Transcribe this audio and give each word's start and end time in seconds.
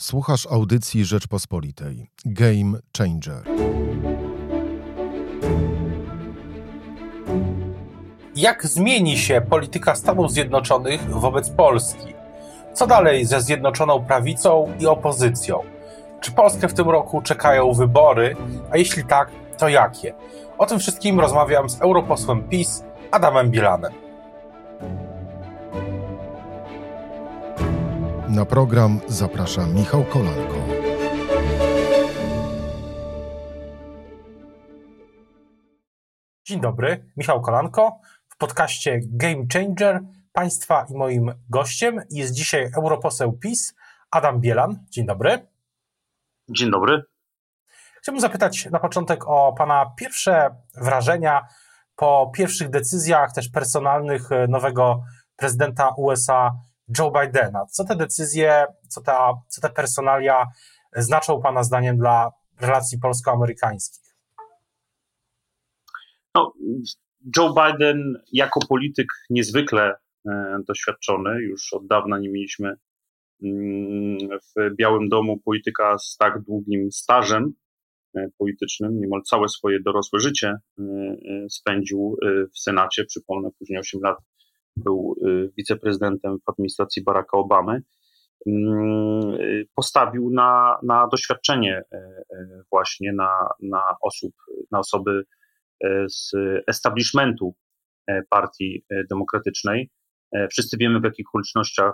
Słuchasz 0.00 0.46
audycji 0.46 1.04
Rzeczpospolitej. 1.04 2.10
Game 2.24 2.78
Changer. 2.98 3.42
Jak 8.36 8.66
zmieni 8.66 9.18
się 9.18 9.40
polityka 9.50 9.94
Stanów 9.94 10.32
Zjednoczonych 10.32 11.10
wobec 11.10 11.50
Polski? 11.50 12.14
Co 12.74 12.86
dalej 12.86 13.24
ze 13.26 13.40
Zjednoczoną 13.40 14.04
Prawicą 14.04 14.72
i 14.80 14.86
opozycją? 14.86 15.60
Czy 16.20 16.32
Polskę 16.32 16.68
w 16.68 16.74
tym 16.74 16.90
roku 16.90 17.22
czekają 17.22 17.72
wybory? 17.72 18.36
A 18.70 18.76
jeśli 18.76 19.04
tak, 19.04 19.30
to 19.56 19.68
jakie? 19.68 20.14
O 20.58 20.66
tym 20.66 20.78
wszystkim 20.78 21.20
rozmawiam 21.20 21.70
z 21.70 21.80
europosłem 21.80 22.48
PiS 22.48 22.84
Adamem 23.10 23.50
Bielanem. 23.50 24.07
Na 28.28 28.44
program 28.44 29.00
zaprasza 29.06 29.66
Michał 29.66 30.04
Kolanko. 30.04 30.54
Dzień 36.46 36.60
dobry, 36.60 37.12
Michał 37.16 37.40
Kolanko. 37.40 38.00
W 38.28 38.36
podcaście 38.36 39.00
Game 39.04 39.46
Changer 39.52 40.00
Państwa 40.32 40.86
i 40.90 40.94
moim 40.94 41.32
gościem 41.50 42.00
jest 42.10 42.34
dzisiaj 42.34 42.70
europoseł 42.76 43.32
PiS 43.32 43.74
Adam 44.10 44.40
Bielan. 44.40 44.84
Dzień 44.90 45.06
dobry. 45.06 45.46
Dzień 46.48 46.70
dobry. 46.70 47.02
Chciałbym 47.98 48.20
zapytać 48.20 48.66
na 48.70 48.78
początek 48.78 49.28
o 49.28 49.52
Pana 49.52 49.92
pierwsze 49.96 50.50
wrażenia 50.76 51.46
po 51.96 52.32
pierwszych 52.34 52.70
decyzjach 52.70 53.32
też 53.32 53.48
personalnych 53.48 54.28
nowego 54.48 55.02
prezydenta 55.36 55.94
USA 55.96 56.50
Joe 56.98 57.10
Bidena. 57.10 57.66
Co 57.66 57.84
te 57.84 57.96
decyzje, 57.96 58.66
co, 58.88 59.00
ta, 59.00 59.32
co 59.48 59.60
te 59.60 59.68
personalia 59.68 60.46
znaczą 60.96 61.40
Pana 61.42 61.62
zdaniem 61.62 61.96
dla 61.96 62.30
relacji 62.60 62.98
polsko-amerykańskich? 62.98 64.08
No, 66.34 66.52
Joe 67.36 67.54
Biden 67.54 68.22
jako 68.32 68.60
polityk 68.68 69.06
niezwykle 69.30 69.94
e, 70.28 70.58
doświadczony, 70.68 71.42
już 71.42 71.72
od 71.72 71.86
dawna 71.86 72.18
nie 72.18 72.28
mieliśmy 72.28 72.76
mm, 73.42 74.18
w 74.28 74.74
Białym 74.76 75.08
Domu 75.08 75.38
polityka 75.44 75.98
z 75.98 76.16
tak 76.16 76.42
długim 76.42 76.92
stażem 76.92 77.52
e, 78.16 78.28
politycznym, 78.38 79.00
niemal 79.00 79.22
całe 79.22 79.48
swoje 79.48 79.80
dorosłe 79.80 80.20
życie 80.20 80.48
e, 80.48 80.84
spędził 81.50 82.16
w 82.54 82.58
Senacie, 82.58 83.04
przypomnę, 83.04 83.48
później 83.58 83.78
8 83.78 84.00
lat 84.00 84.18
był 84.84 85.16
y, 85.26 85.52
wiceprezydentem 85.56 86.38
w 86.46 86.50
administracji 86.50 87.04
Baracka 87.04 87.38
Obamy, 87.38 87.82
mm, 88.46 89.34
y, 89.40 89.66
postawił 89.74 90.30
na, 90.30 90.78
na 90.82 91.08
doświadczenie 91.08 91.82
e, 91.92 92.12
właśnie 92.70 93.12
na, 93.12 93.48
na 93.62 93.82
osób, 94.02 94.32
na 94.70 94.78
osoby 94.78 95.22
z 96.08 96.32
establishmentu 96.66 97.54
partii 98.30 98.84
demokratycznej. 99.10 99.90
Wszyscy 100.50 100.76
wiemy, 100.76 101.00
w 101.00 101.04
jakich 101.04 101.26
okolicznościach 101.28 101.92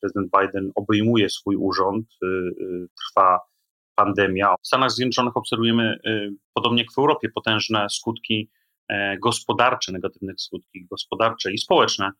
prezydent 0.00 0.30
Biden 0.40 0.70
obejmuje 0.74 1.30
swój 1.30 1.56
urząd. 1.56 2.06
Trwa 3.00 3.40
pandemia. 3.94 4.54
W 4.62 4.66
Stanach 4.66 4.90
Zjednoczonych 4.90 5.36
obserwujemy, 5.36 5.98
podobnie 6.54 6.82
jak 6.82 6.92
w 6.92 6.98
Europie, 6.98 7.28
potężne 7.34 7.86
skutki 7.90 8.50
gospodarcze, 9.22 9.92
negatywne 9.92 10.32
skutki 10.36 10.86
gospodarcze 10.90 11.52
i 11.52 11.58
społeczne 11.58 12.10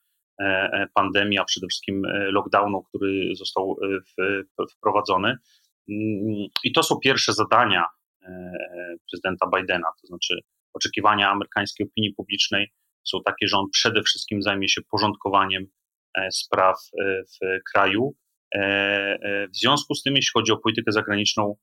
e, 0.40 0.44
e, 0.44 0.86
pandemii, 0.94 1.38
a 1.38 1.44
przede 1.44 1.66
wszystkim 1.66 2.02
lockdownu, 2.32 2.82
który 2.82 3.30
został 3.34 3.76
wprowadzony. 4.76 5.28
Mm, 5.88 6.46
I 6.64 6.72
to 6.72 6.82
są 6.82 6.96
pierwsze 6.98 7.32
zadania 7.32 7.84
prezydenta 9.10 9.50
Bidena, 9.56 9.88
to 10.00 10.06
znaczy 10.06 10.40
oczekiwania 10.72 11.30
amerykańskiej 11.30 11.86
opinii 11.86 12.14
publicznej 12.14 12.72
są 13.04 13.18
takie, 13.24 13.48
że 13.48 13.56
on 13.56 13.66
przede 13.72 14.02
wszystkim 14.02 14.42
zajmie 14.42 14.68
się 14.68 14.80
porządkowaniem 14.90 15.66
spraw 16.30 16.76
w 17.04 17.62
kraju. 17.72 18.14
W 19.52 19.56
związku 19.56 19.94
z 19.94 20.02
tym, 20.02 20.16
jeśli 20.16 20.30
chodzi 20.34 20.52
o 20.52 20.56
politykę 20.56 20.92
zagraniczną, 20.92 21.56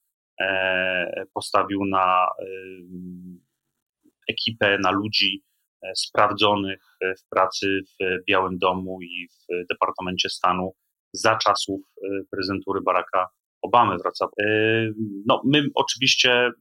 postawił 1.34 1.86
na 1.86 2.28
ekipę, 4.30 4.78
na 4.84 4.92
ludzi 4.92 5.44
e, 5.82 5.92
sprawdzonych 5.96 6.80
e, 7.02 7.14
w 7.16 7.30
pracy 7.30 7.80
w 8.00 8.26
Białym 8.28 8.58
Domu 8.58 9.00
i 9.02 9.28
w 9.28 9.68
Departamencie 9.70 10.30
Stanu 10.30 10.74
za 11.14 11.36
czasów 11.36 11.82
e, 12.04 12.08
prezydentury 12.32 12.82
Baracka 12.82 13.28
Obamy 13.62 13.98
wraca. 13.98 14.28
No, 15.26 15.42
my 15.46 15.68
oczywiście 15.76 16.52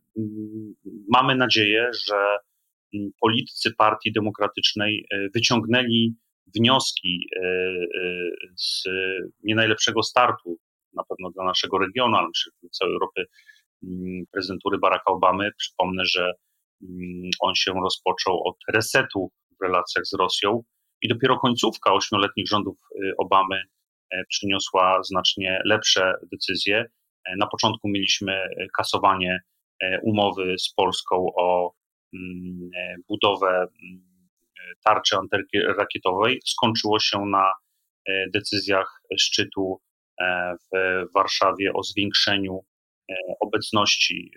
mamy 1.09 1.37
nadzieję, 1.37 1.91
że 2.07 2.37
politycy 3.21 3.75
Partii 3.75 4.13
Demokratycznej 4.13 5.07
wyciągnęli 5.35 6.15
wnioski 6.57 7.29
z 8.57 8.85
nie 9.45 9.55
najlepszego 9.55 10.03
startu, 10.03 10.59
na 10.95 11.03
pewno 11.09 11.31
dla 11.31 11.45
naszego 11.45 11.79
regionu, 11.79 12.17
ale 12.17 12.29
myślę, 12.29 12.53
dla 12.63 12.71
całej 12.71 12.95
Europy, 12.95 13.25
prezydentury 14.33 14.79
Baracka 14.79 15.13
Obamy. 15.13 15.51
Przypomnę, 15.57 16.05
że 16.05 16.33
on 17.41 17.55
się 17.55 17.73
rozpoczął 17.83 18.49
od 18.49 18.57
resetu 18.75 19.31
w 19.61 19.65
relacjach 19.65 20.07
z 20.07 20.13
Rosją 20.13 20.63
i 21.03 21.09
dopiero 21.09 21.39
końcówka 21.39 21.93
ośmioletnich 21.93 22.49
rządów 22.49 22.77
y, 22.97 23.13
Obamy 23.19 23.57
e, 24.11 24.25
przyniosła 24.29 25.03
znacznie 25.03 25.61
lepsze 25.65 26.15
decyzje. 26.33 26.87
E, 27.27 27.37
na 27.39 27.47
początku 27.47 27.89
mieliśmy 27.89 28.33
e, 28.33 28.49
kasowanie 28.77 29.41
umowy 30.03 30.55
z 30.59 30.75
Polską 30.75 31.27
o 31.37 31.75
mm, 32.15 32.71
budowę 33.09 33.49
mm, 33.49 33.69
tarczy 34.85 35.17
antyrakietowej. 35.17 36.41
Skończyło 36.45 37.01
się 37.01 37.19
na 37.27 37.53
decyzjach 38.35 39.03
szczytu 39.19 39.81
w 40.73 41.05
Warszawie 41.15 41.73
o 41.73 41.83
zwiększeniu 41.83 42.61
obecności 43.41 44.31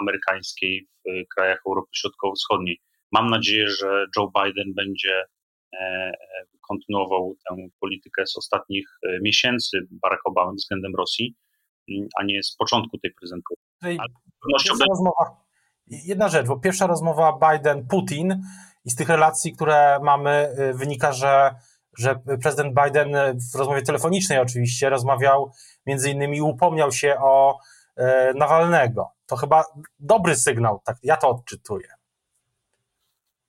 amerykańskiej 0.00 0.88
w 1.06 1.34
krajach 1.34 1.62
Europy 1.66 1.90
Środkowo-Wschodniej. 1.92 2.80
Mam 3.12 3.30
nadzieję, 3.30 3.70
że 3.70 4.06
Joe 4.16 4.32
Biden 4.36 4.74
będzie 4.74 5.24
e, 5.72 5.78
e, 5.78 6.12
kontynuował 6.68 7.34
tę 7.48 7.56
politykę 7.80 8.26
z 8.26 8.36
ostatnich 8.36 8.86
e, 9.02 9.18
miesięcy 9.22 9.78
Barack 9.90 10.22
Obamy 10.26 10.54
względem 10.54 10.92
Rosji, 10.98 11.36
mm, 11.88 12.08
a 12.18 12.24
nie 12.24 12.42
z 12.42 12.56
początku 12.56 12.98
tej 12.98 13.12
prezentury. 13.20 13.60
Rozmowa, 14.88 15.44
jedna 15.86 16.28
rzecz, 16.28 16.46
bo 16.46 16.60
pierwsza 16.60 16.86
rozmowa 16.86 17.38
Biden-Putin 17.42 18.40
i 18.84 18.90
z 18.90 18.96
tych 18.96 19.08
relacji, 19.08 19.52
które 19.52 19.98
mamy, 20.02 20.54
wynika, 20.74 21.12
że, 21.12 21.54
że 21.98 22.16
prezydent 22.42 22.74
Biden 22.84 23.12
w 23.52 23.58
rozmowie 23.58 23.82
telefonicznej 23.82 24.38
oczywiście 24.38 24.90
rozmawiał 24.90 25.52
między 25.86 26.10
innymi 26.10 26.42
upomniał 26.42 26.92
się 26.92 27.16
o 27.20 27.58
Nawalnego 28.34 29.10
to 29.32 29.36
chyba 29.36 29.64
dobry 29.98 30.36
sygnał, 30.36 30.80
tak 30.84 30.96
ja 31.02 31.16
to 31.16 31.28
odczytuję. 31.28 31.88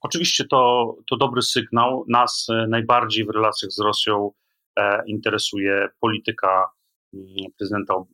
Oczywiście 0.00 0.44
to, 0.44 0.94
to 1.10 1.16
dobry 1.16 1.42
sygnał. 1.42 2.04
Nas 2.08 2.46
e, 2.50 2.66
najbardziej 2.68 3.24
w 3.24 3.30
relacjach 3.30 3.70
z 3.70 3.80
Rosją 3.80 4.30
e, 4.76 5.02
interesuje 5.06 5.88
polityka 6.00 6.70
mm, 7.14 7.26
prezydenta 7.58 7.94
e, 7.94 8.04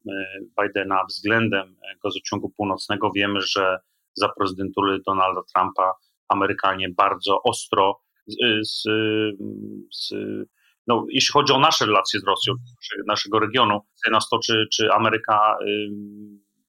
Bidena 0.63 1.05
względem 1.09 1.77
gazociągu 2.05 2.51
północnego. 2.57 3.11
Wiemy, 3.11 3.41
że 3.41 3.79
za 4.15 4.29
prezydentury 4.29 4.99
Donalda 5.07 5.41
Trumpa 5.55 5.93
Amerykanie 6.29 6.89
bardzo 6.89 7.43
ostro 7.43 8.01
z, 8.63 8.83
z, 9.93 10.13
no, 10.87 11.07
jeśli 11.09 11.33
chodzi 11.33 11.53
o 11.53 11.59
nasze 11.59 11.87
relacje 11.87 12.21
z 12.21 12.25
Rosją, 12.25 12.55
naszego 13.07 13.39
regionu, 13.39 13.81
nas 14.11 14.29
to, 14.29 14.39
czy, 14.39 14.67
czy 14.73 14.93
Ameryka 14.93 15.57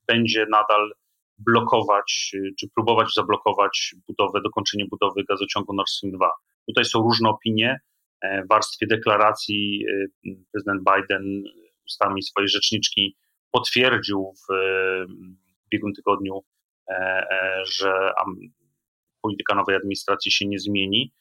będzie 0.08 0.46
nadal 0.50 0.92
blokować, 1.46 2.32
czy 2.60 2.70
próbować 2.76 3.08
zablokować 3.16 3.96
budowę, 4.08 4.42
dokończenie 4.44 4.86
budowy 4.92 5.24
gazociągu 5.30 5.74
Nord 5.74 5.90
Stream 5.90 6.16
2. 6.16 6.30
Tutaj 6.68 6.86
są 6.86 7.00
różne 7.00 7.30
opinie. 7.30 7.80
E, 8.22 8.44
w 8.44 8.48
warstwie 8.48 8.88
deklaracji 8.88 9.86
e, 9.90 10.32
prezydent 10.52 10.82
Biden 10.84 11.44
ustami 11.86 12.24
swojej 12.24 12.48
rzeczniczki 12.48 13.16
potwierdził 13.52 14.34
w 14.50 14.54
ubiegłym 15.68 15.94
tygodniu, 15.94 16.42
e, 16.90 17.26
że 17.66 18.12
polityka 19.22 19.56
nowej 19.56 19.76
administracji 19.76 20.32
się 20.32 20.48
nie 20.48 20.60
zmieni. 20.60 21.14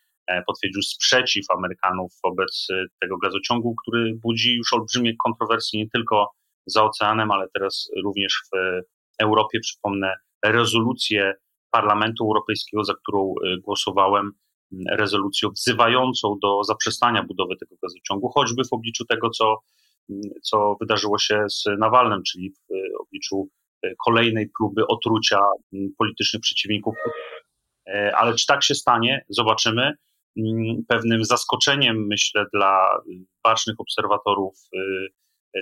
Potwierdził 0.46 0.82
sprzeciw 0.82 1.50
Amerykanów 1.50 2.12
wobec 2.24 2.68
tego 3.00 3.18
gazociągu, 3.18 3.74
który 3.82 4.14
budzi 4.22 4.56
już 4.56 4.72
olbrzymie 4.72 5.16
kontrowersje 5.16 5.80
nie 5.80 5.90
tylko 5.90 6.30
za 6.66 6.84
oceanem, 6.84 7.30
ale 7.30 7.48
teraz 7.54 7.90
również 8.04 8.42
w 8.52 8.80
Europie. 9.20 9.60
Przypomnę 9.60 10.14
rezolucję 10.44 11.34
Parlamentu 11.70 12.24
Europejskiego, 12.24 12.84
za 12.84 12.94
którą 12.94 13.34
y, 13.46 13.60
głosowałem, 13.60 14.32
rezolucję 14.90 15.48
wzywającą 15.48 16.36
do 16.42 16.64
zaprzestania 16.64 17.22
budowy 17.22 17.56
tego 17.56 17.76
gazociągu, 17.82 18.28
choćby 18.28 18.62
w 18.70 18.72
obliczu 18.72 19.04
tego, 19.04 19.30
co 19.30 19.56
co 20.42 20.76
wydarzyło 20.80 21.18
się 21.18 21.44
z 21.50 21.64
Nawalnym, 21.78 22.22
czyli 22.22 22.50
w 22.50 23.00
obliczu 23.00 23.48
kolejnej 24.04 24.50
próby 24.58 24.86
otrucia 24.86 25.40
politycznych 25.98 26.42
przeciwników. 26.42 26.94
Ale 28.14 28.34
czy 28.34 28.46
tak 28.46 28.64
się 28.64 28.74
stanie, 28.74 29.24
zobaczymy. 29.28 29.92
Pewnym 30.88 31.24
zaskoczeniem, 31.24 32.06
myślę, 32.06 32.44
dla 32.52 33.00
bacznych 33.44 33.76
obserwatorów 33.80 34.54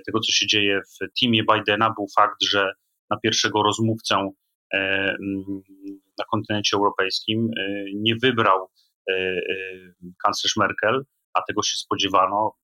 tego, 0.07 0.21
co 0.21 0.33
się 0.33 0.47
dzieje 0.47 0.81
w 0.81 1.21
teamie 1.21 1.43
Bidena, 1.53 1.95
był 1.97 2.07
fakt, 2.17 2.43
że 2.43 2.73
na 3.11 3.17
pierwszego 3.23 3.63
rozmówcę 3.63 4.31
na 6.19 6.25
kontynencie 6.31 6.77
europejskim 6.77 7.51
nie 7.95 8.17
wybrał 8.23 8.69
kanclerz 10.25 10.57
Merkel, 10.57 11.05
a 11.35 11.43
tego 11.43 11.63
się 11.63 11.77
spodziewano. 11.77 12.55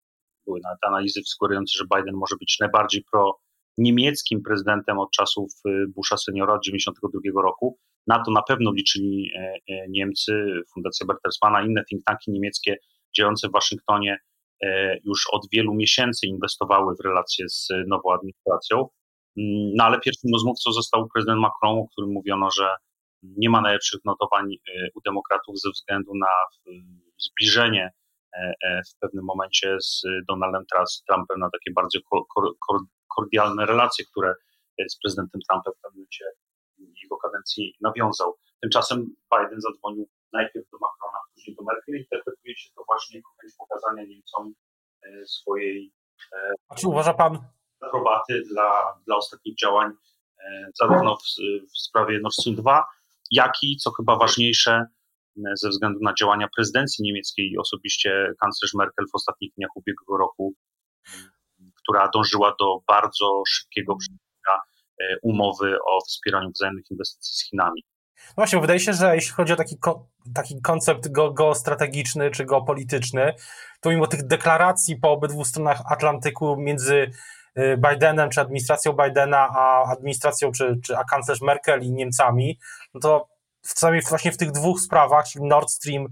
Były 0.47 0.59
nawet 0.63 0.79
analizy 0.87 1.21
wskazujące, 1.21 1.71
że 1.77 1.85
Biden 1.95 2.15
może 2.15 2.35
być 2.39 2.57
najbardziej 2.59 3.03
pro 3.11 3.39
niemieckim 3.77 4.41
prezydentem 4.41 4.99
od 4.99 5.11
czasów 5.11 5.51
Busha 5.95 6.17
seniora 6.17 6.53
od 6.53 6.61
1992 6.63 7.41
roku. 7.41 7.79
Na 8.07 8.23
to 8.23 8.31
na 8.31 8.41
pewno 8.41 8.71
liczyli 8.71 9.31
Niemcy, 9.89 10.61
Fundacja 10.73 11.05
Bertelsmanna, 11.05 11.65
inne 11.65 11.83
think 11.89 12.03
tanki 12.05 12.31
niemieckie 12.31 12.77
działające 13.17 13.47
w 13.47 13.51
Waszyngtonie 13.51 14.17
już 15.03 15.27
od 15.31 15.41
wielu 15.53 15.73
miesięcy 15.73 16.27
inwestowały 16.27 16.95
w 16.95 17.05
relacje 17.05 17.49
z 17.49 17.67
nową 17.87 18.13
administracją. 18.13 18.87
No 19.75 19.83
ale 19.83 19.99
pierwszym 19.99 20.29
rozmówcą 20.33 20.71
został 20.71 21.07
prezydent 21.13 21.41
Macron, 21.41 21.77
o 21.79 21.87
którym 21.91 22.11
mówiono, 22.11 22.51
że 22.51 22.69
nie 23.23 23.49
ma 23.49 23.61
najlepszych 23.61 23.99
notowań 24.05 24.45
u 24.95 25.01
demokratów 25.01 25.59
ze 25.59 25.69
względu 25.69 26.11
na 26.15 26.27
zbliżenie 27.17 27.91
e, 28.33 28.53
e, 28.63 28.81
w 28.83 28.99
pewnym 28.99 29.25
momencie 29.25 29.77
z 29.81 30.01
Donaldem 30.27 30.63
Trumpem 31.07 31.39
na 31.39 31.49
takie 31.49 31.71
bardziej 31.75 32.01
kordialne 33.15 33.65
relacje, 33.65 34.05
które 34.05 34.35
z 34.89 34.99
prezydentem 34.99 35.41
Trumpem 35.49 35.73
w 35.73 35.81
pewnym 35.81 35.99
momencie 35.99 36.25
jego 37.03 37.17
kadencji 37.17 37.75
nawiązał. 37.81 38.37
Tymczasem 38.61 39.15
Biden 39.33 39.61
zadzwonił 39.61 40.09
najpierw 40.33 40.69
do 40.69 40.77
Macrona, 40.77 41.19
później 41.33 41.55
do 41.55 41.63
Merkel 41.63 41.95
i 41.95 41.99
interpretuje 41.99 42.57
się 42.57 42.69
to 42.75 42.83
właśnie 42.87 43.17
jako 43.17 43.29
chęć 43.41 43.53
pokazania 43.57 44.03
Niemcom 44.03 44.53
e, 45.03 45.25
swojej 45.25 45.91
A 46.69 46.75
czy 46.75 46.87
uważa 46.87 47.13
pan? 47.13 47.54
Aprobaty 47.81 48.43
dla, 48.51 48.99
dla 49.05 49.15
ostatnich 49.15 49.55
działań 49.57 49.91
zarówno 50.79 51.15
w, 51.15 51.21
w 51.73 51.77
sprawie 51.77 52.19
Nord 52.19 52.33
Stream 52.33 52.55
2, 52.55 52.83
jak 53.31 53.53
i, 53.63 53.77
co 53.77 53.91
chyba 53.91 54.15
ważniejsze, 54.15 54.85
ze 55.61 55.69
względu 55.69 55.99
na 56.01 56.13
działania 56.13 56.47
prezydencji 56.55 57.03
niemieckiej 57.03 57.51
i 57.51 57.57
osobiście 57.57 58.33
kanclerz 58.41 58.73
Merkel 58.73 59.05
w 59.11 59.15
ostatnich 59.15 59.51
dniach 59.57 59.69
ubiegłego 59.75 60.17
roku, 60.17 60.53
która 61.75 62.09
dążyła 62.13 62.55
do 62.59 62.79
bardzo 62.87 63.43
szybkiego 63.47 63.95
przyjęcia 63.95 64.61
e, 65.01 65.17
umowy 65.23 65.77
o 65.87 66.01
wspieraniu 66.01 66.51
wzajemnych 66.51 66.91
inwestycji 66.91 67.33
z 67.33 67.49
Chinami. 67.49 67.83
No 68.27 68.33
właśnie, 68.35 68.59
wydaje 68.59 68.79
się, 68.79 68.93
że 68.93 69.15
jeśli 69.15 69.33
chodzi 69.33 69.53
o 69.53 69.55
taki, 69.55 69.77
taki 70.35 70.61
koncept 70.61 71.09
geostrategiczny 71.11 72.31
czy 72.31 72.45
geopolityczny, 72.45 73.33
to 73.81 73.89
mimo 73.89 74.07
tych 74.07 74.27
deklaracji 74.27 74.95
po 74.95 75.11
obydwu 75.11 75.45
stronach 75.45 75.81
Atlantyku 75.91 76.55
między 76.57 76.95
e, 76.95 77.11
Bidenem 77.77 78.29
czy 78.29 78.41
administracją 78.41 78.93
Bidena, 78.93 79.49
a 79.55 79.91
administracją 79.91 80.51
czy, 80.51 80.79
czy 80.83 80.97
a 80.97 81.03
kanclerz 81.03 81.41
Merkel 81.41 81.83
i 81.83 81.91
Niemcami, 81.91 82.59
no 82.93 82.99
to 82.99 83.27
w, 83.65 84.09
właśnie 84.09 84.31
w 84.31 84.37
tych 84.37 84.51
dwóch 84.51 84.81
sprawach, 84.81 85.25
czyli 85.27 85.45
Nord 85.45 85.69
Stream 85.69 86.07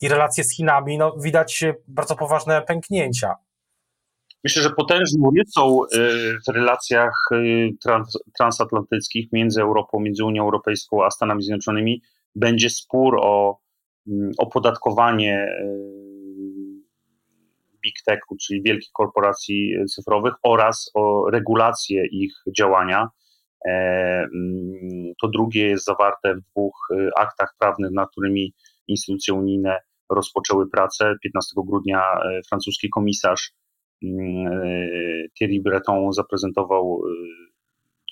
i 0.00 0.08
relacje 0.08 0.44
z 0.44 0.56
Chinami, 0.56 0.98
no, 0.98 1.16
widać 1.18 1.64
bardzo 1.88 2.16
poważne 2.16 2.62
pęknięcia. 2.62 3.34
Myślę, 4.44 4.62
że 4.62 4.70
potężną 4.70 5.30
rysą 5.38 5.84
y, 5.84 6.36
w 6.48 6.52
relacjach 6.52 7.12
y, 7.32 7.70
trans, 7.82 8.18
transatlantyckich 8.38 9.32
między 9.32 9.62
Europą, 9.62 10.00
między 10.00 10.24
Unią 10.24 10.42
Europejską 10.42 11.04
a 11.04 11.10
Stanami 11.10 11.42
Zjednoczonymi 11.42 12.02
będzie 12.34 12.70
spór 12.70 13.18
o 13.20 13.58
mm, 14.06 14.30
opodatkowanie 14.38 15.46
y, 15.60 16.05
big 17.86 17.94
techu, 18.06 18.36
czyli 18.42 18.62
wielkich 18.62 18.90
korporacji 18.92 19.74
cyfrowych 19.94 20.34
oraz 20.42 20.90
o 20.94 21.30
regulację 21.30 22.06
ich 22.06 22.32
działania. 22.58 23.08
E, 23.66 23.70
mm, 24.34 25.12
to 25.22 25.28
drugie 25.28 25.66
jest 25.68 25.84
zawarte 25.84 26.34
w 26.34 26.40
dwóch 26.50 26.88
y, 26.90 27.10
aktach 27.16 27.54
prawnych, 27.58 27.90
nad 27.92 28.10
którymi 28.10 28.54
instytucje 28.88 29.34
unijne 29.34 29.78
rozpoczęły 30.10 30.70
pracę. 30.70 31.14
15 31.22 31.54
grudnia 31.66 32.00
e, 32.00 32.40
francuski 32.48 32.88
komisarz 32.90 33.52
mm, 34.02 34.46
e, 34.46 34.78
Thierry 35.38 35.60
Breton 35.64 36.12
zaprezentował 36.12 37.02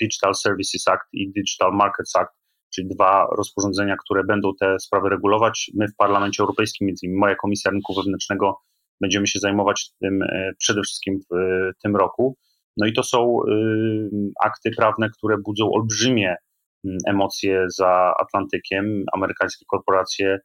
Digital 0.00 0.35
Services 0.35 0.88
Act 0.88 1.09
i 1.12 1.32
Digital 1.32 1.73
Markets 1.73 2.17
Act, 2.17 2.32
czyli 2.75 2.88
dwa 2.88 3.27
rozporządzenia, 3.37 3.97
które 4.05 4.25
będą 4.25 4.50
te 4.61 4.79
sprawy 4.79 5.09
regulować. 5.09 5.70
My 5.75 5.88
w 5.88 5.97
Parlamencie 5.97 6.43
Europejskim, 6.43 6.87
między 6.87 7.06
innymi 7.06 7.20
moja 7.20 7.35
Komisja 7.35 7.70
Rynku 7.70 7.94
Wewnętrznego, 7.94 8.61
będziemy 9.05 9.27
się 9.27 9.39
zajmować 9.39 9.91
tym 10.01 10.21
przede 10.59 10.83
wszystkim 10.83 11.21
w 11.31 11.35
tym 11.83 11.97
roku. 11.97 12.37
No 12.77 12.87
i 12.87 12.93
to 12.93 13.03
są 13.03 13.37
y, 13.49 14.11
akty 14.45 14.71
prawne, 14.77 15.11
które 15.11 15.37
budzą 15.39 15.71
olbrzymie 15.73 16.37
mm, 16.85 16.99
emocje 17.06 17.65
za 17.69 18.15
Atlantykiem. 18.19 19.05
Amerykańskie 19.12 19.65
korporacje 19.69 20.39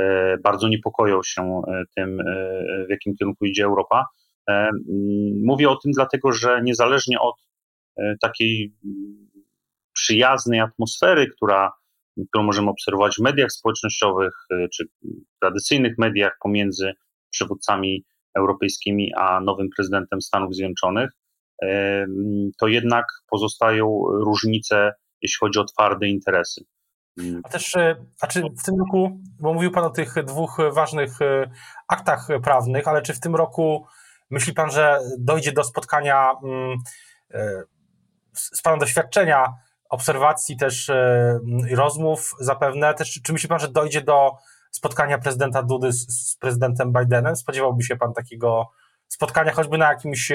e, 0.00 0.36
bardzo 0.44 0.68
niepokoją 0.68 1.20
się 1.24 1.42
e, 1.42 1.82
tym, 1.96 2.20
e, 2.20 2.24
w 2.86 2.90
jakim 2.90 3.14
kierunku 3.16 3.44
idzie 3.44 3.64
Europa. 3.64 4.06
Mówię 5.44 5.70
o 5.70 5.76
tym 5.76 5.92
dlatego, 5.92 6.32
że 6.32 6.62
niezależnie 6.62 7.20
od 7.20 7.34
takiej 8.20 8.74
mm, 8.84 9.30
przyjaznej 9.92 10.60
atmosfery, 10.60 11.26
która, 11.36 11.72
którą 12.28 12.44
możemy 12.44 12.70
obserwować 12.70 13.16
w 13.16 13.22
mediach 13.22 13.52
społecznościowych 13.52 14.34
czy 14.72 14.84
tradycyjnych 15.40 15.98
mediach 15.98 16.36
pomiędzy 16.42 16.92
przywódcami 17.34 18.04
europejskimi 18.38 19.14
a 19.16 19.40
nowym 19.40 19.68
prezydentem 19.76 20.20
Stanów 20.20 20.54
Zjednoczonych, 20.54 21.10
to 22.60 22.66
jednak 22.66 23.04
pozostają 23.30 24.02
różnice, 24.08 24.92
jeśli 25.22 25.36
chodzi 25.40 25.58
o 25.58 25.64
twarde 25.64 26.08
interesy. 26.08 26.64
A 27.42 27.48
też, 27.48 27.76
e, 27.76 27.96
a 28.20 28.26
czy 28.26 28.42
w 28.42 28.62
tym 28.64 28.74
roku, 28.78 29.20
bo 29.40 29.54
mówił 29.54 29.70
Pan 29.70 29.84
o 29.84 29.90
tych 29.90 30.24
dwóch 30.24 30.58
ważnych 30.72 31.22
e, 31.22 31.50
aktach 31.88 32.28
prawnych, 32.42 32.88
ale 32.88 33.02
czy 33.02 33.14
w 33.14 33.20
tym 33.20 33.36
roku 33.36 33.86
myśli 34.30 34.52
Pan, 34.52 34.70
że 34.70 34.98
dojdzie 35.18 35.52
do 35.52 35.64
spotkania 35.64 36.30
mm, 36.44 36.78
e, 37.34 37.62
z 38.32 38.62
Panem 38.62 38.80
doświadczenia, 38.80 39.54
obserwacji 39.90 40.56
też 40.56 40.90
rozmów 41.70 42.30
zapewne, 42.40 42.94
też 42.94 43.20
czy 43.24 43.32
myśli 43.32 43.48
Pan, 43.48 43.58
że 43.58 43.68
dojdzie 43.68 44.02
do 44.02 44.32
spotkania 44.76 45.18
prezydenta 45.18 45.62
Dudy 45.62 45.92
z, 45.92 46.30
z 46.30 46.36
prezydentem 46.36 46.92
Bidenem? 46.92 47.36
Spodziewałby 47.36 47.82
się 47.82 47.96
Pan 47.96 48.12
takiego 48.12 48.66
spotkania 49.08 49.52
choćby 49.52 49.78
na 49.78 49.88
jakimś 49.88 50.32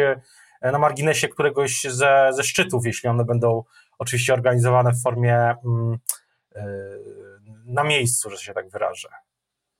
na 0.62 0.80
marginesie 0.80 1.28
któregoś 1.28 1.82
ze, 1.82 2.30
ze 2.32 2.44
szczytów, 2.44 2.86
jeśli 2.86 3.10
one 3.10 3.26
będą 3.26 3.64
oczywiście 4.00 4.34
organizowane 4.34 4.94
w 4.94 5.02
formie 5.04 5.36
mm, 5.36 5.98
e, 6.56 6.66
na 7.66 7.84
miejscu, 7.84 8.30
że 8.30 8.38
się 8.38 8.54
tak 8.54 8.70
wyrażę. 8.70 9.10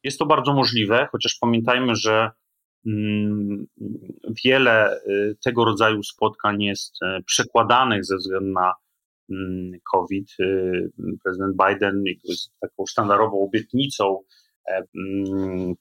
Jest 0.04 0.20
to 0.20 0.26
bardzo 0.26 0.54
możliwe, 0.54 1.08
chociaż 1.12 1.38
pamiętajmy, 1.42 1.96
że 1.96 2.32
mm, 2.86 3.66
wiele 4.46 4.98
y, 4.98 5.38
tego 5.44 5.66
rodzaju 5.66 6.04
spotkań 6.04 6.62
jest 6.62 7.04
e, 7.04 7.20
przekładanych 7.26 8.06
ze 8.06 8.18
względu 8.18 8.52
na 8.52 8.74
mm, 9.30 9.72
COVID. 9.92 10.36
Prezydent 11.24 11.56
Biden 11.68 12.04
jest 12.24 12.52
taką 12.60 12.86
sztandarową 12.90 13.44
obietnicą, 13.44 14.20
e, 14.20 14.39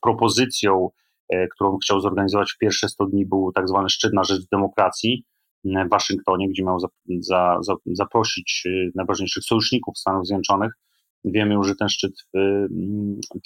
propozycją 0.01 0.89
E, 1.29 1.47
którą 1.47 1.77
chciał 1.77 2.01
zorganizować 2.01 2.51
w 2.51 2.57
pierwsze 2.57 2.89
100 2.89 3.05
dni, 3.05 3.25
był 3.25 3.51
tak 3.51 3.67
zwany 3.67 3.89
szczyt 3.89 4.13
na 4.13 4.23
rzecz 4.23 4.41
demokracji 4.51 5.25
e, 5.65 5.85
w 5.85 5.89
Waszyngtonie, 5.89 6.49
gdzie 6.49 6.63
miał 6.63 6.79
za, 6.79 6.87
za, 7.19 7.57
za, 7.61 7.75
zaprosić 7.85 8.63
e, 8.65 8.69
najważniejszych 8.95 9.43
sojuszników 9.43 9.97
Stanów 9.97 10.27
Zjednoczonych. 10.27 10.73
Wiemy 11.25 11.53
już, 11.53 11.67
że 11.67 11.75
ten 11.75 11.89
szczyt 11.89 12.13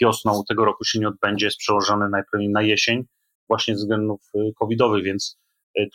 wiosną 0.01 0.43
tego 0.49 0.65
roku 0.65 0.83
się 0.83 0.99
nie 0.99 1.07
odbędzie, 1.07 1.45
jest 1.45 1.57
przełożony 1.57 2.09
najpewniej 2.09 2.49
na 2.49 2.61
jesień, 2.61 3.03
właśnie 3.49 3.75
ze 3.75 3.77
względów 3.77 4.21
covidowych, 4.59 5.03
więc 5.03 5.39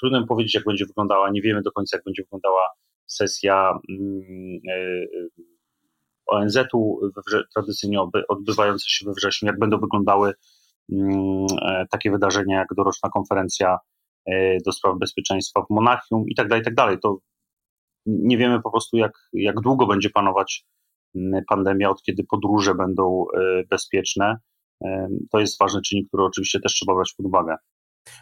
trudno 0.00 0.26
powiedzieć, 0.26 0.54
jak 0.54 0.64
będzie 0.64 0.86
wyglądała. 0.86 1.30
Nie 1.30 1.42
wiemy 1.42 1.62
do 1.62 1.72
końca, 1.72 1.96
jak 1.96 2.04
będzie 2.04 2.22
wyglądała 2.22 2.62
sesja 3.06 3.78
ONZ-u 6.28 7.00
tradycyjnie 7.54 7.98
odbywająca 8.28 8.84
się 8.88 9.06
we 9.06 9.12
wrześniu, 9.12 9.46
jak 9.46 9.58
będą 9.58 9.78
wyglądały 9.78 10.34
Mm, 10.92 11.46
e, 11.62 11.86
takie 11.90 12.10
wydarzenia 12.10 12.58
jak 12.58 12.68
doroczna 12.76 13.10
konferencja 13.10 13.78
e, 14.26 14.58
do 14.66 14.72
spraw 14.72 14.98
bezpieczeństwa 14.98 15.62
w 15.62 15.70
Monachium 15.70 16.24
i 16.28 16.34
tak 16.34 16.48
dalej, 16.48 16.62
i 16.62 16.64
tak 16.64 16.74
dalej. 16.74 16.98
To 17.02 17.18
nie 18.06 18.38
wiemy 18.38 18.62
po 18.62 18.70
prostu, 18.70 18.96
jak, 18.96 19.12
jak 19.32 19.60
długo 19.60 19.86
będzie 19.86 20.10
panować 20.10 20.64
mm, 21.14 21.44
pandemia, 21.48 21.90
od 21.90 22.02
kiedy 22.02 22.24
podróże 22.24 22.74
będą 22.74 23.24
e, 23.36 23.64
bezpieczne. 23.70 24.36
To 25.30 25.38
jest 25.38 25.58
ważny 25.58 25.80
czynnik, 25.82 26.08
który 26.08 26.24
oczywiście 26.24 26.60
też 26.60 26.74
trzeba 26.74 26.94
brać 26.94 27.14
pod 27.16 27.26
uwagę. 27.26 27.56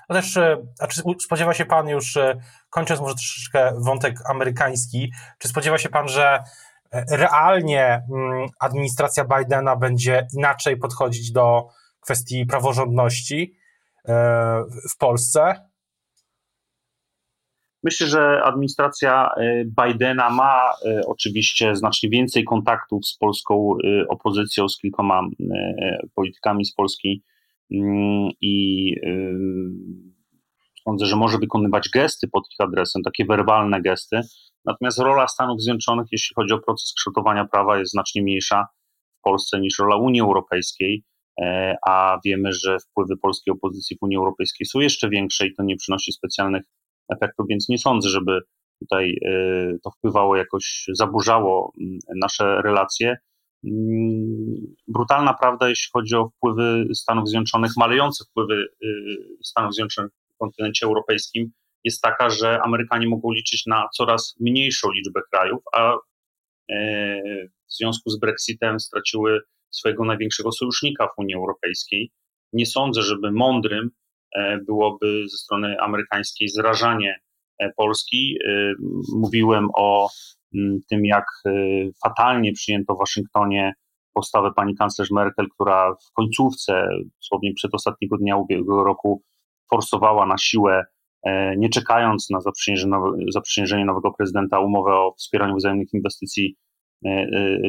No 0.09 0.17
też, 0.17 0.39
a 0.81 0.87
czy 0.87 1.03
spodziewa 1.21 1.55
się 1.55 1.65
Pan 1.65 1.89
już, 1.89 2.19
kończąc 2.71 3.01
może 3.01 3.15
troszeczkę 3.15 3.73
wątek 3.85 4.31
amerykański, 4.31 5.13
czy 5.39 5.49
spodziewa 5.49 5.79
się 5.79 5.89
Pan, 5.89 6.09
że 6.09 6.39
realnie 7.11 8.03
mm, 8.12 8.49
administracja 8.61 9.25
Bidena 9.25 9.76
będzie 9.76 10.26
inaczej 10.37 10.76
podchodzić 10.76 11.33
do 11.33 11.69
kwestii 12.00 12.47
praworządności 12.47 13.57
w 14.93 14.97
Polsce? 14.99 15.55
Myślę, 17.87 18.07
że 18.07 18.43
administracja 18.45 19.31
e, 19.37 19.65
Bidena 19.65 20.31
ma 20.31 20.73
e, 20.85 21.00
oczywiście 21.07 21.76
znacznie 21.76 22.11
więcej 22.11 22.45
kontaktów 22.45 23.07
z 23.07 23.17
polską 23.19 23.76
e, 23.85 24.09
opozycją, 24.09 24.69
z 24.69 24.79
kilkoma 24.79 25.21
politykami 26.15 26.65
z 26.65 26.75
Polski 26.75 27.23
mm, 27.73 28.29
i 28.41 28.93
sądzę, 30.85 31.07
że 31.07 31.17
może 31.17 31.38
wykonywać 31.38 31.88
gesty 31.88 32.29
pod 32.29 32.45
ich 32.53 32.67
adresem, 32.67 33.03
takie 33.03 33.25
werbalne 33.25 33.83
gesty. 33.83 34.21
Natomiast 34.67 34.99
rola 34.99 35.29
Stanów 35.29 35.63
Zjednoczonych, 35.63 36.07
jeśli 36.13 36.35
chodzi 36.35 36.55
o 36.55 36.59
proces 36.59 36.95
kształtowania 36.97 37.45
prawa, 37.45 37.79
jest 37.79 37.93
znacznie 37.93 38.23
mniejsza 38.23 38.67
w 39.19 39.23
Polsce 39.23 39.61
niż 39.61 39.79
rola 39.79 39.97
Unii 39.97 40.21
Europejskiej, 40.21 41.05
a 41.87 42.19
wiemy, 42.25 42.53
że 42.53 42.79
wpływy 42.79 43.17
polskiej 43.17 43.55
opozycji 43.55 43.97
w 43.97 44.03
Unii 44.03 44.17
Europejskiej 44.17 44.67
są 44.67 44.81
jeszcze 44.81 45.09
większe 45.09 45.47
i 45.47 45.55
to 45.55 45.63
nie 45.63 45.77
przynosi 45.77 46.13
specjalnych 46.13 46.65
efektu, 47.09 47.45
więc 47.51 47.69
nie 47.69 47.79
sądzę, 47.79 48.09
żeby 48.09 48.41
tutaj 48.81 49.19
e, 49.27 49.79
to 49.85 49.91
wpływało 49.91 50.37
jakoś, 50.37 50.87
zaburzało 50.93 51.73
nasze 52.17 52.63
relacje. 52.63 53.17
Mm, 53.65 54.75
brutalna 54.89 55.35
prawda, 55.35 55.69
jeśli 55.69 55.91
chodzi 55.93 56.15
o 56.15 56.29
wpływy 56.29 56.89
Stanów 56.95 57.29
Zjednoczonych, 57.29 57.71
malejące 57.77 58.25
wpływy 58.25 58.55
y, 58.55 58.89
Stanów 59.45 59.75
Zjednoczonych 59.75 60.13
w 60.35 60.39
kontynencie 60.39 60.87
europejskim, 60.87 61.53
jest 61.87 62.02
taka, 62.02 62.31
że 62.31 62.61
Amerykanie 62.62 63.09
mogą 63.09 63.33
liczyć 63.33 63.66
na 63.66 63.88
coraz 63.95 64.35
mniejszą 64.40 64.88
liczbę 64.93 65.21
krajów, 65.33 65.62
a 65.73 65.95
e, 66.71 67.21
w 67.69 67.73
związku 67.78 68.11
z 68.11 68.19
Brexitem 68.19 68.81
straciły 68.81 69.40
swojego 69.71 70.05
największego 70.05 70.52
sojusznika 70.52 71.07
w 71.07 71.19
Unii 71.19 71.35
Europejskiej. 71.35 72.11
Nie 72.52 72.66
sądzę, 72.66 73.02
żeby 73.02 73.33
mądrym 73.33 73.90
E, 74.37 74.59
byłoby 74.66 75.28
ze 75.28 75.37
strony 75.37 75.81
amerykańskiej 75.81 76.49
zrażanie 76.49 77.21
e, 77.59 77.73
Polski. 77.76 78.38
Mówiłem 79.16 79.69
o 79.76 80.09
tym, 80.90 81.05
jak 81.05 81.25
fatalnie 82.05 82.52
przyjęto 82.52 82.95
w 82.95 82.99
Waszyngtonie 82.99 83.75
postawę 84.14 84.50
pani 84.57 84.76
kanclerz 84.76 85.11
Merkel, 85.11 85.47
która 85.55 85.95
w 85.95 86.12
końcówce, 86.12 86.88
dosłownie 87.21 87.55
przed 87.55 87.75
ostatniego 87.75 88.16
dnia 88.16 88.37
ubiegłego 88.37 88.85
roku, 88.85 89.23
forsowała 89.71 90.26
na 90.26 90.38
siłę, 90.38 90.85
nie 91.57 91.69
czekając 91.69 92.31
na 92.31 92.39
zaprzysiężenie 93.33 93.85
nowego 93.85 94.13
prezydenta, 94.13 94.61
umowę 94.61 94.93
o 94.93 95.15
wspieraniu 95.19 95.57
wzajemnych 95.57 95.95
inwestycji 95.95 96.57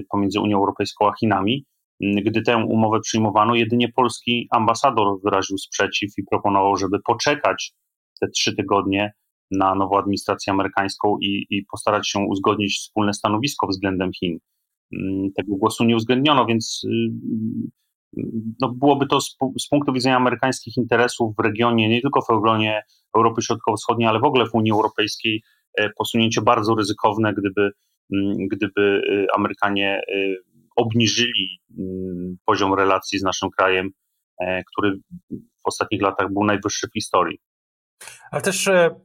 pomiędzy 0.10 0.40
Unią 0.40 0.58
Europejską 0.58 1.08
a 1.08 1.14
Chinami. 1.20 1.66
Gdy 2.02 2.42
tę 2.42 2.58
umowę 2.58 3.00
przyjmowano, 3.00 3.56
jedynie 3.56 3.90
polski 3.96 4.48
ambasador 4.52 5.22
wyraził 5.24 5.58
sprzeciw 5.58 6.12
i 6.18 6.24
proponował, 6.32 6.78
żeby 6.78 6.98
poczekać 7.06 7.74
te 8.22 8.28
trzy 8.28 8.56
tygodnie 8.56 9.14
na 9.52 9.76
nową 9.76 9.98
administrację 9.98 10.54
amerykańską 10.54 11.18
i, 11.22 11.46
i 11.50 11.66
postarać 11.72 12.10
się 12.10 12.20
uzgodnić 12.20 12.78
wspólne 12.78 13.14
stanowisko 13.14 13.68
względem 13.68 14.12
Chin. 14.20 14.38
Tego 15.36 15.56
głosu 15.56 15.86
nie 15.86 15.96
uwzględniono, 15.96 16.46
więc 16.46 16.82
y, 16.86 16.90
no, 18.62 18.70
byłoby 18.70 19.08
to 19.08 19.22
z, 19.22 19.38
z, 19.60 19.68
punktu 19.70 19.94
widzenia 19.94 20.16
amerykańskich 20.16 20.78
interesów 20.78 21.36
w 21.36 21.44
regionie, 21.44 21.90
nie 21.90 22.02
tylko 22.02 22.22
w 22.22 22.30
regionie 22.30 22.82
Europy 23.16 23.42
Środkowo-Wschodniej, 23.42 24.10
ale 24.10 24.20
w 24.20 24.24
ogóle 24.24 24.46
w 24.46 24.56
Unii 24.56 24.72
Europejskiej 24.72 25.44
e, 25.78 25.90
posunięcie 25.90 26.42
bardzo 26.42 26.76
ryzykowne, 26.76 27.34
gdyby, 27.34 27.72
mm, 28.14 28.48
gdyby 28.52 28.82
y, 28.82 29.28
Amerykanie 29.36 30.02
y, 30.16 30.36
obniżyli 30.76 31.60
mm, 31.80 32.38
poziom 32.46 32.74
relacji 32.74 33.20
z 33.20 33.24
naszym 33.24 33.50
krajem, 33.50 33.90
e, 34.42 34.64
który 34.64 34.98
w 35.32 35.68
ostatnich 35.68 36.02
latach 36.02 36.34
był 36.34 36.44
najwyższy 36.44 36.88
w 36.88 36.94
historii. 36.94 37.40
Ale 38.32 38.42
też 38.42 38.68
e, 38.68 38.96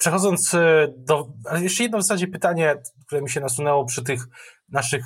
przechodząc 0.00 0.54
e, 0.54 0.88
do. 0.96 1.26
Jeszcze 1.60 1.82
jedno 1.82 1.98
w 1.98 2.02
zasadzie 2.02 2.28
pytanie, 2.28 2.74
które 3.06 3.22
mi 3.22 3.30
się 3.30 3.40
nasunęło 3.40 3.84
przy 3.84 4.02
tych 4.02 4.20
naszych 4.68 5.04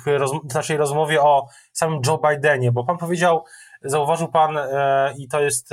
naszej 0.53 0.77
rozmowie 0.77 1.21
o 1.21 1.47
samym 1.73 2.01
Joe 2.05 2.19
Bidenie, 2.29 2.71
bo 2.71 2.83
pan 2.83 2.97
powiedział, 2.97 3.43
zauważył 3.81 4.27
pan, 4.27 4.57
i 5.17 5.27
to 5.27 5.41
jest 5.41 5.69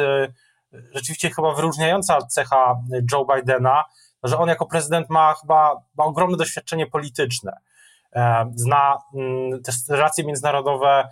rzeczywiście 0.94 1.30
chyba 1.30 1.54
wyróżniająca 1.54 2.18
cecha 2.18 2.76
Joe 3.12 3.26
Bidena, 3.34 3.84
że 4.22 4.38
on 4.38 4.48
jako 4.48 4.66
prezydent 4.66 5.10
ma 5.10 5.34
chyba 5.34 5.82
ma 5.98 6.04
ogromne 6.04 6.36
doświadczenie 6.36 6.86
polityczne. 6.86 7.52
E, 8.12 8.52
zna 8.56 8.98
mm, 9.14 9.62
też 9.62 9.74
relacje 9.88 10.24
międzynarodowe, 10.24 11.08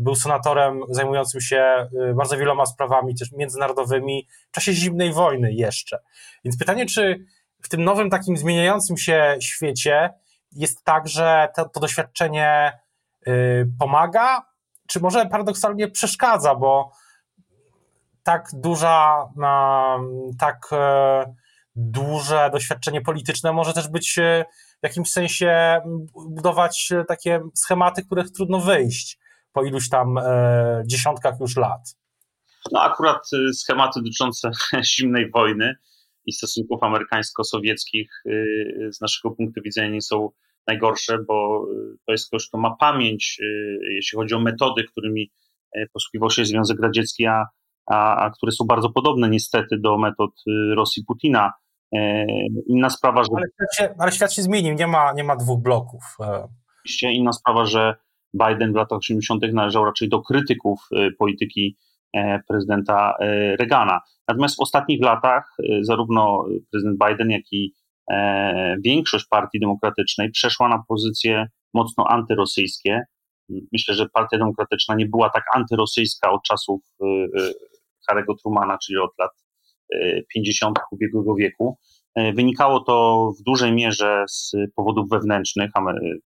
był 0.00 0.14
senatorem 0.14 0.80
zajmującym 0.90 1.40
się 1.40 1.88
bardzo 2.14 2.36
wieloma 2.36 2.66
sprawami 2.66 3.14
też 3.14 3.32
międzynarodowymi 3.32 4.28
w 4.48 4.54
czasie 4.54 4.72
zimnej 4.72 5.12
wojny 5.12 5.52
jeszcze. 5.52 5.98
Więc 6.44 6.58
pytanie, 6.58 6.86
czy 6.86 7.24
w 7.62 7.68
tym 7.68 7.84
nowym 7.84 8.10
takim 8.10 8.36
zmieniającym 8.36 8.96
się 8.96 9.36
świecie 9.40 10.10
jest 10.52 10.84
tak, 10.84 11.08
że 11.08 11.48
to, 11.56 11.68
to 11.68 11.80
doświadczenie 11.80 12.72
y, 13.28 13.66
pomaga, 13.78 14.42
czy 14.88 15.00
może 15.00 15.26
paradoksalnie 15.26 15.88
przeszkadza, 15.88 16.54
bo 16.54 16.92
tak 18.22 18.48
duża, 18.52 19.28
tak 20.38 20.68
e, 20.72 21.34
duże 21.76 22.50
doświadczenie 22.52 23.00
polityczne 23.00 23.52
może 23.52 23.72
też 23.72 23.88
być 23.88 24.18
e, 24.18 24.44
w 24.80 24.82
jakimś 24.82 25.10
sensie 25.10 25.80
budować 26.14 26.92
takie 27.08 27.40
schematy, 27.54 28.04
których 28.04 28.30
trudno 28.30 28.60
wyjść 28.60 29.18
po 29.52 29.64
iluś 29.64 29.88
tam 29.88 30.18
e, 30.18 30.82
dziesiątkach 30.86 31.40
już 31.40 31.56
lat. 31.56 31.96
No 32.72 32.82
akurat 32.82 33.30
schematy 33.54 34.00
dotyczące 34.00 34.50
zimnej 34.96 35.30
wojny 35.30 35.74
i 36.26 36.32
stosunków 36.32 36.82
amerykańsko-sowieckich 36.82 38.08
y, 38.26 38.88
z 38.92 39.00
naszego 39.00 39.34
punktu 39.34 39.62
widzenia 39.64 39.90
nie 39.90 40.02
są 40.02 40.30
najgorsze, 40.66 41.18
bo 41.28 41.66
y, 41.94 41.96
to 42.06 42.12
jest 42.12 42.28
ktoś, 42.28 42.48
kto 42.48 42.58
ma 42.58 42.76
pamięć, 42.76 43.40
jeśli 43.90 44.16
chodzi 44.16 44.34
o 44.34 44.40
metody, 44.40 44.84
którymi 44.84 45.30
e, 45.76 45.86
posługiwał 45.92 46.30
się 46.30 46.44
Związek 46.44 46.80
Radziecki, 46.82 47.26
a, 47.26 47.44
a, 47.86 48.16
a 48.16 48.30
które 48.30 48.52
są 48.52 48.64
bardzo 48.64 48.90
podobne 48.90 49.28
niestety 49.28 49.78
do 49.78 49.98
metod 49.98 50.30
Rosji 50.76 51.04
Putina. 51.04 51.52
E, 51.94 52.26
inna 52.66 52.90
sprawa, 52.90 53.22
że. 53.24 53.28
Ale 53.36 53.46
świat 53.54 53.76
się, 53.76 53.94
ale 53.98 54.12
świat 54.12 54.32
się 54.32 54.42
zmienił, 54.42 54.74
nie 54.74 54.86
ma, 54.86 55.12
nie 55.12 55.24
ma 55.24 55.36
dwóch 55.36 55.62
bloków. 55.62 56.02
E. 56.20 56.48
Oczywiście 56.80 57.12
inna 57.12 57.32
sprawa, 57.32 57.64
że 57.64 57.94
Biden 58.34 58.72
w 58.72 58.76
latach 58.76 58.98
80. 58.98 59.42
należał 59.52 59.84
raczej 59.84 60.08
do 60.08 60.22
krytyków 60.22 60.88
polityki 61.18 61.76
prezydenta 62.48 63.14
Reagana. 63.58 64.00
Natomiast 64.28 64.56
w 64.56 64.60
ostatnich 64.60 65.02
latach 65.04 65.56
zarówno 65.80 66.44
prezydent 66.70 66.98
Biden, 67.08 67.30
jak 67.30 67.42
i 67.52 67.74
większość 68.84 69.26
partii 69.30 69.60
demokratycznej 69.60 70.30
przeszła 70.30 70.68
na 70.68 70.82
pozycje 70.88 71.46
mocno 71.74 72.04
antyrosyjskie. 72.08 73.02
Myślę, 73.72 73.94
że 73.94 74.08
Partia 74.08 74.38
Demokratyczna 74.38 74.94
nie 74.94 75.06
była 75.06 75.30
tak 75.30 75.44
antyrosyjska 75.54 76.30
od 76.30 76.42
czasów 76.42 76.80
Harry'ego 78.10 78.34
Trumana, 78.42 78.78
czyli 78.78 78.98
od 78.98 79.10
lat 79.18 79.30
50. 80.34 80.78
ubiegłego 80.90 81.34
wieku. 81.34 81.78
E, 82.14 82.32
wynikało 82.32 82.80
to 82.80 83.30
w 83.40 83.42
dużej 83.42 83.72
mierze 83.72 84.24
z 84.28 84.52
powodów 84.76 85.10
wewnętrznych. 85.10 85.70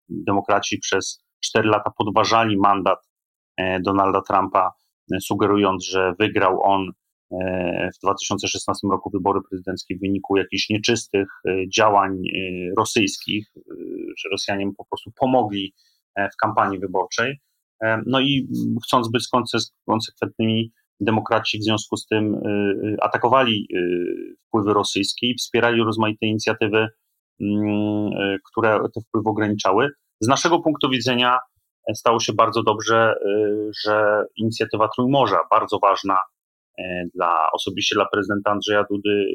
Demokraci 0.09 0.79
przez 0.79 1.23
4 1.39 1.69
lata 1.69 1.91
podważali 1.97 2.57
mandat 2.57 2.99
e, 3.57 3.79
Donalda 3.79 4.21
Trumpa, 4.21 4.67
e, 4.67 4.71
sugerując, 5.21 5.85
że 5.85 6.13
wygrał 6.19 6.63
on 6.63 6.91
w 7.95 7.99
2016 8.03 8.87
roku 8.91 9.09
wybory 9.09 9.39
prezydenckie 9.49 9.95
w 9.97 9.99
wyniku 9.99 10.37
jakichś 10.37 10.69
nieczystych 10.69 11.27
działań 11.75 12.17
rosyjskich, 12.77 13.47
że 14.17 14.29
Rosjanie 14.31 14.71
po 14.77 14.85
prostu 14.85 15.11
pomogli 15.19 15.73
w 16.17 16.37
kampanii 16.41 16.79
wyborczej. 16.79 17.39
No 18.05 18.19
i 18.19 18.47
chcąc 18.83 19.11
być 19.11 19.27
konsekwentnymi, 19.85 20.71
demokraci 20.99 21.59
w 21.59 21.63
związku 21.63 21.97
z 21.97 22.07
tym 22.07 22.41
atakowali 23.01 23.67
wpływy 24.47 24.73
rosyjskie 24.73 25.27
i 25.27 25.35
wspierali 25.35 25.83
rozmaite 25.83 26.25
inicjatywy, 26.25 26.87
mm, 27.41 28.09
które 28.51 28.79
te 28.95 29.01
wpływy 29.01 29.29
ograniczały. 29.29 29.89
Z 30.19 30.27
naszego 30.27 30.59
punktu 30.59 30.89
widzenia 30.89 31.37
e, 31.37 31.39
stało 31.95 32.19
się 32.19 32.33
bardzo 32.33 32.63
dobrze, 32.63 33.13
że 33.83 34.23
inicjatywa 34.35 34.89
Trójmorza, 34.95 35.39
bardzo 35.51 35.79
ważna 35.79 36.17
e, 36.79 37.03
dla 37.15 37.51
osobiście 37.53 37.95
dla 37.95 38.05
prezydenta 38.13 38.51
Andrzeja 38.51 38.83
Dudy, 38.91 39.25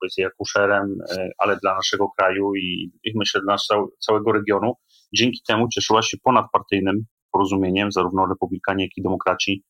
powiedzmy 0.00 0.26
akuszerem, 0.26 0.98
e, 1.10 1.30
ale 1.38 1.56
dla 1.56 1.74
naszego 1.74 2.08
kraju 2.18 2.54
i, 2.54 2.92
i 3.04 3.12
myślę 3.18 3.40
dla 3.40 3.56
całego 3.98 4.32
regionu, 4.32 4.74
dzięki 5.14 5.40
temu 5.48 5.68
cieszyła 5.68 6.02
się 6.02 6.16
ponadpartyjnym 6.22 7.04
porozumieniem, 7.32 7.92
zarówno 7.92 8.26
republikanie, 8.26 8.84
jak 8.84 8.96
i 8.96 9.02
demokraci 9.02 9.64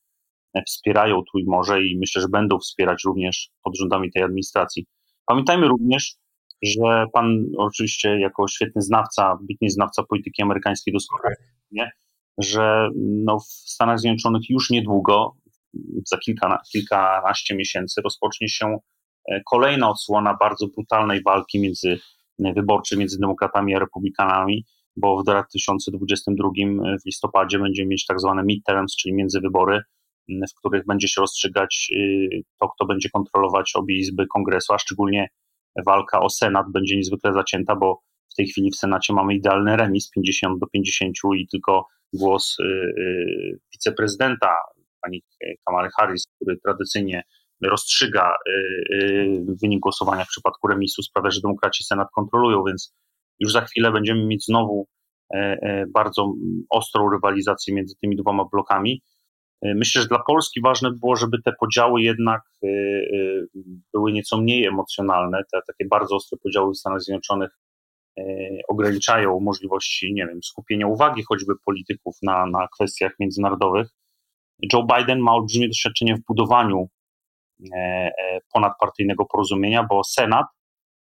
wspierają 0.67 1.21
Trójmorze 1.31 1.83
i 1.83 1.97
myślę, 1.99 2.21
że 2.21 2.27
będą 2.27 2.59
wspierać 2.59 3.03
również 3.05 3.49
pod 3.63 3.77
rządami 3.77 4.11
tej 4.11 4.23
administracji. 4.23 4.85
Pamiętajmy 5.25 5.67
również, 5.67 6.15
że 6.63 7.05
pan 7.13 7.45
oczywiście 7.57 8.19
jako 8.19 8.47
świetny 8.47 8.81
znawca, 8.81 9.37
bitny 9.47 9.69
znawca 9.69 10.03
polityki 10.03 10.41
amerykańskiej 10.41 10.93
doskonale 10.93 11.35
wie, 11.71 11.91
że 12.37 12.89
no, 12.95 13.39
w 13.39 13.43
Stanach 13.45 13.99
Zjednoczonych 13.99 14.49
już 14.49 14.69
niedługo, 14.69 15.35
za 16.07 16.17
kilka, 16.17 16.61
kilkanaście 16.71 17.55
miesięcy 17.55 18.01
rozpocznie 18.01 18.49
się 18.49 18.77
e, 19.31 19.41
kolejna 19.51 19.89
odsłona 19.89 20.37
bardzo 20.39 20.67
brutalnej 20.67 21.21
walki 21.23 21.59
między 21.59 21.99
e, 22.45 22.53
wyborczej 22.53 22.97
między 22.97 23.19
demokratami 23.19 23.75
a 23.75 23.79
republikanami, 23.79 24.65
bo 24.95 25.17
w 25.17 25.23
2022 25.23 26.49
w 27.01 27.05
listopadzie 27.05 27.59
będziemy 27.59 27.89
mieć 27.89 28.05
tak 28.05 28.19
zwane 28.19 28.43
midterms, 28.43 28.95
czyli 28.95 29.15
międzywybory, 29.15 29.81
w 30.29 30.59
których 30.59 30.85
będzie 30.85 31.07
się 31.07 31.21
rozstrzygać 31.21 31.91
to, 32.59 32.69
kto 32.69 32.85
będzie 32.85 33.09
kontrolować 33.09 33.71
obie 33.75 33.97
izby 33.97 34.27
kongresu, 34.27 34.73
a 34.73 34.79
szczególnie 34.79 35.27
walka 35.85 36.19
o 36.19 36.29
Senat 36.29 36.65
będzie 36.73 36.97
niezwykle 36.97 37.33
zacięta, 37.33 37.75
bo 37.75 38.01
w 38.33 38.35
tej 38.35 38.47
chwili 38.47 38.71
w 38.71 38.75
Senacie 38.75 39.13
mamy 39.13 39.35
idealny 39.35 39.77
remis 39.77 40.09
50 40.09 40.59
do 40.59 40.67
50 40.67 41.15
i 41.37 41.47
tylko 41.47 41.87
głos 42.13 42.59
y, 42.59 42.63
y, 42.63 43.59
wiceprezydenta, 43.73 44.55
pani 45.01 45.23
Kamala 45.65 45.89
Harris, 45.99 46.27
który 46.35 46.57
tradycyjnie 46.63 47.23
rozstrzyga 47.63 48.35
wynik 49.61 49.79
głosowania 49.79 50.25
w 50.25 50.27
przypadku 50.27 50.67
remisu, 50.67 51.01
sprawia, 51.03 51.31
że 51.31 51.41
demokraci 51.41 51.83
Senat 51.83 52.07
kontrolują, 52.15 52.63
więc 52.67 52.93
już 53.39 53.51
za 53.51 53.61
chwilę 53.61 53.91
będziemy 53.91 54.25
mieć 54.25 54.45
znowu 54.45 54.87
e, 55.33 55.37
e, 55.37 55.85
bardzo 55.93 56.33
ostrą 56.69 57.09
rywalizację 57.09 57.73
między 57.73 57.95
tymi 58.01 58.15
dwoma 58.15 58.45
blokami. 58.51 59.01
E, 59.61 59.75
myślę, 59.75 60.01
że 60.01 60.07
dla 60.07 60.23
Polski 60.27 60.61
ważne 60.61 60.91
było, 60.91 61.15
żeby 61.15 61.37
te 61.45 61.53
podziały 61.59 62.01
jednak 62.01 62.41
były 63.93 64.11
nieco 64.11 64.37
mniej 64.37 64.65
emocjonalne. 64.65 65.43
Te 65.51 65.59
takie 65.67 65.85
bardzo 65.89 66.15
ostre 66.15 66.37
podziały 66.43 66.73
w 66.73 66.77
Stanach 66.77 67.01
Zjednoczonych 67.01 67.49
ograniczają 68.67 69.39
możliwości, 69.39 70.13
nie 70.13 70.27
wiem, 70.27 70.43
skupienia 70.43 70.87
uwagi 70.87 71.23
choćby 71.27 71.53
polityków 71.65 72.15
na, 72.21 72.45
na 72.45 72.67
kwestiach 72.67 73.11
międzynarodowych. 73.19 73.87
Joe 74.73 74.87
Biden 74.95 75.19
ma 75.19 75.33
olbrzymie 75.33 75.67
doświadczenie 75.67 76.15
w 76.15 76.23
budowaniu 76.27 76.87
ponadpartyjnego 78.53 79.25
porozumienia, 79.25 79.83
bo 79.83 80.03
Senat 80.03 80.45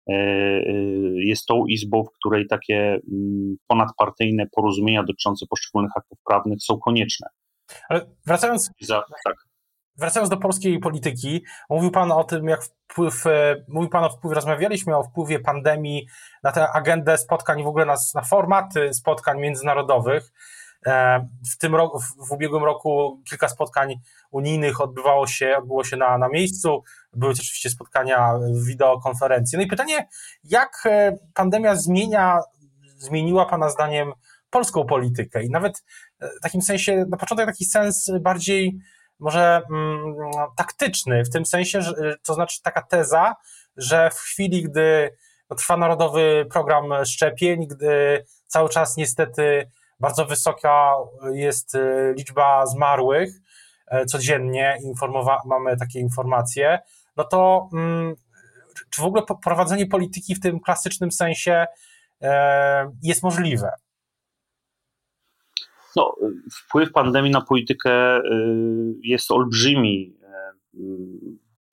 E, 0.09 0.13
e, 0.13 0.73
jest 1.17 1.47
tą 1.47 1.67
izbą, 1.67 2.05
w 2.05 2.13
której 2.19 2.47
takie 2.47 3.01
mm, 3.13 3.57
ponadpartyjne 3.67 4.47
porozumienia 4.47 5.03
dotyczące 5.03 5.47
poszczególnych 5.47 5.93
aktów 5.97 6.19
prawnych 6.29 6.59
są 6.63 6.79
konieczne. 6.79 7.29
Ale 7.89 8.07
wracając, 8.27 8.71
Za, 8.81 9.03
tak. 9.25 9.48
Wracając 9.99 10.31
do 10.31 10.37
polskiej 10.37 10.79
polityki, 10.79 11.45
mówił 11.71 11.91
Pan 11.91 12.13
o 12.13 12.25
tym, 12.25 12.49
jak 12.49 12.65
wpływ, 12.65 13.27
e, 13.27 13.65
mówił 13.69 13.91
Pan 13.91 14.05
o 14.05 14.11
wpływie, 14.11 14.35
rozmawialiśmy 14.35 14.97
o 14.97 15.03
wpływie 15.03 15.41
pandemii 15.41 16.07
na 16.43 16.53
tę 16.53 16.71
agendę 16.71 17.19
spotkań, 17.19 17.63
w 17.63 17.67
ogóle 17.67 17.87
na, 17.87 17.97
na 18.15 18.23
formaty 18.23 18.95
spotkań 18.95 19.41
międzynarodowych. 19.41 20.33
W 21.53 21.59
tym 21.59 21.75
roku, 21.75 22.01
w 22.01 22.33
ubiegłym 22.33 22.65
roku 22.65 23.23
kilka 23.29 23.49
spotkań 23.49 23.95
unijnych 24.31 24.81
odbywało 24.81 25.27
się, 25.27 25.57
odbyło 25.59 25.85
się 25.85 25.97
na, 25.97 26.19
na 26.19 26.29
miejscu. 26.29 26.83
Były 27.13 27.35
też 27.35 27.41
oczywiście 27.41 27.71
spotkania 27.71 28.35
wideokonferencji. 28.67 29.59
No 29.59 29.65
i 29.65 29.67
pytanie, 29.67 30.09
jak 30.45 30.83
e, 30.87 31.17
pandemia 31.35 31.77
zmienia, 31.77 32.41
zmieniła 32.99 33.47
Pana 33.47 33.69
zdaniem 33.69 34.13
polską 34.51 34.85
politykę 34.85 35.45
i 35.45 35.51
nawet 35.51 35.85
e, 36.21 36.29
w 36.29 36.41
takim 36.43 36.63
sensie, 36.63 37.05
na 37.09 37.17
początek 37.17 37.47
taki 37.47 37.65
sens 37.65 38.11
bardziej 38.21 38.79
może 39.19 39.63
mm, 39.71 40.15
taktyczny, 40.57 41.25
w 41.25 41.31
tym 41.31 41.47
sensie, 41.47 41.83
że, 41.83 41.95
to 42.27 42.35
znaczy 42.35 42.63
taka 42.63 42.83
teza, 42.83 43.35
że 43.77 44.11
w 44.11 44.19
chwili, 44.19 44.63
gdy 44.63 45.17
trwa 45.57 45.77
narodowy 45.77 46.47
program 46.51 47.05
szczepień, 47.05 47.67
gdy 47.67 48.25
cały 48.47 48.69
czas 48.69 48.97
niestety 48.97 49.71
bardzo 50.01 50.25
wysoka 50.27 50.95
jest 51.33 51.75
e, 51.75 52.13
liczba 52.17 52.67
zmarłych, 52.67 53.31
E, 53.91 54.07
codziennie 54.07 54.79
informowa- 54.85 55.41
mamy 55.45 55.77
takie 55.77 56.01
informacje, 56.01 56.79
no 57.17 57.25
to 57.25 57.69
mm, 57.73 58.15
czy 58.91 59.03
w 59.03 59.05
ogóle 59.05 59.23
prowadzenie 59.45 59.87
polityki 59.87 60.35
w 60.35 60.41
tym 60.41 60.61
klasycznym 60.61 61.13
sensie 61.13 61.67
e, 62.23 62.91
jest 63.03 63.23
możliwe? 63.23 63.71
No, 65.97 66.17
wpływ 66.53 66.93
pandemii 66.93 67.31
na 67.31 67.41
politykę 67.41 68.19
y, 68.19 68.23
jest 69.03 69.31
olbrzymi, 69.31 70.17
e, 70.23 70.53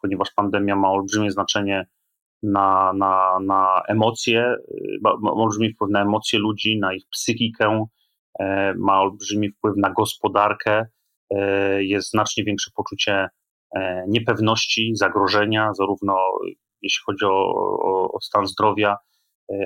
ponieważ 0.02 0.32
pandemia 0.36 0.76
ma 0.76 0.92
olbrzymie 0.92 1.32
znaczenie 1.32 1.86
na, 2.44 2.94
na, 2.94 3.40
na 3.42 3.82
emocje, 3.88 4.56
ma 5.02 5.32
olbrzymi 5.32 5.74
wpływ 5.74 5.92
na 5.92 6.02
emocje 6.02 6.40
ludzi, 6.40 6.80
na 6.80 6.94
ich 6.94 7.04
psychikę, 7.12 7.86
ma 8.78 9.02
olbrzymi 9.02 9.50
wpływ 9.50 9.74
na 9.78 9.90
gospodarkę. 9.90 10.86
Jest 11.78 12.10
znacznie 12.10 12.44
większe 12.44 12.72
poczucie 12.76 13.28
niepewności, 14.08 14.92
zagrożenia, 14.96 15.74
zarówno 15.74 16.18
jeśli 16.82 17.04
chodzi 17.06 17.26
o, 17.26 17.54
o, 17.84 18.12
o 18.12 18.22
stan 18.22 18.48
zdrowia 18.48 18.98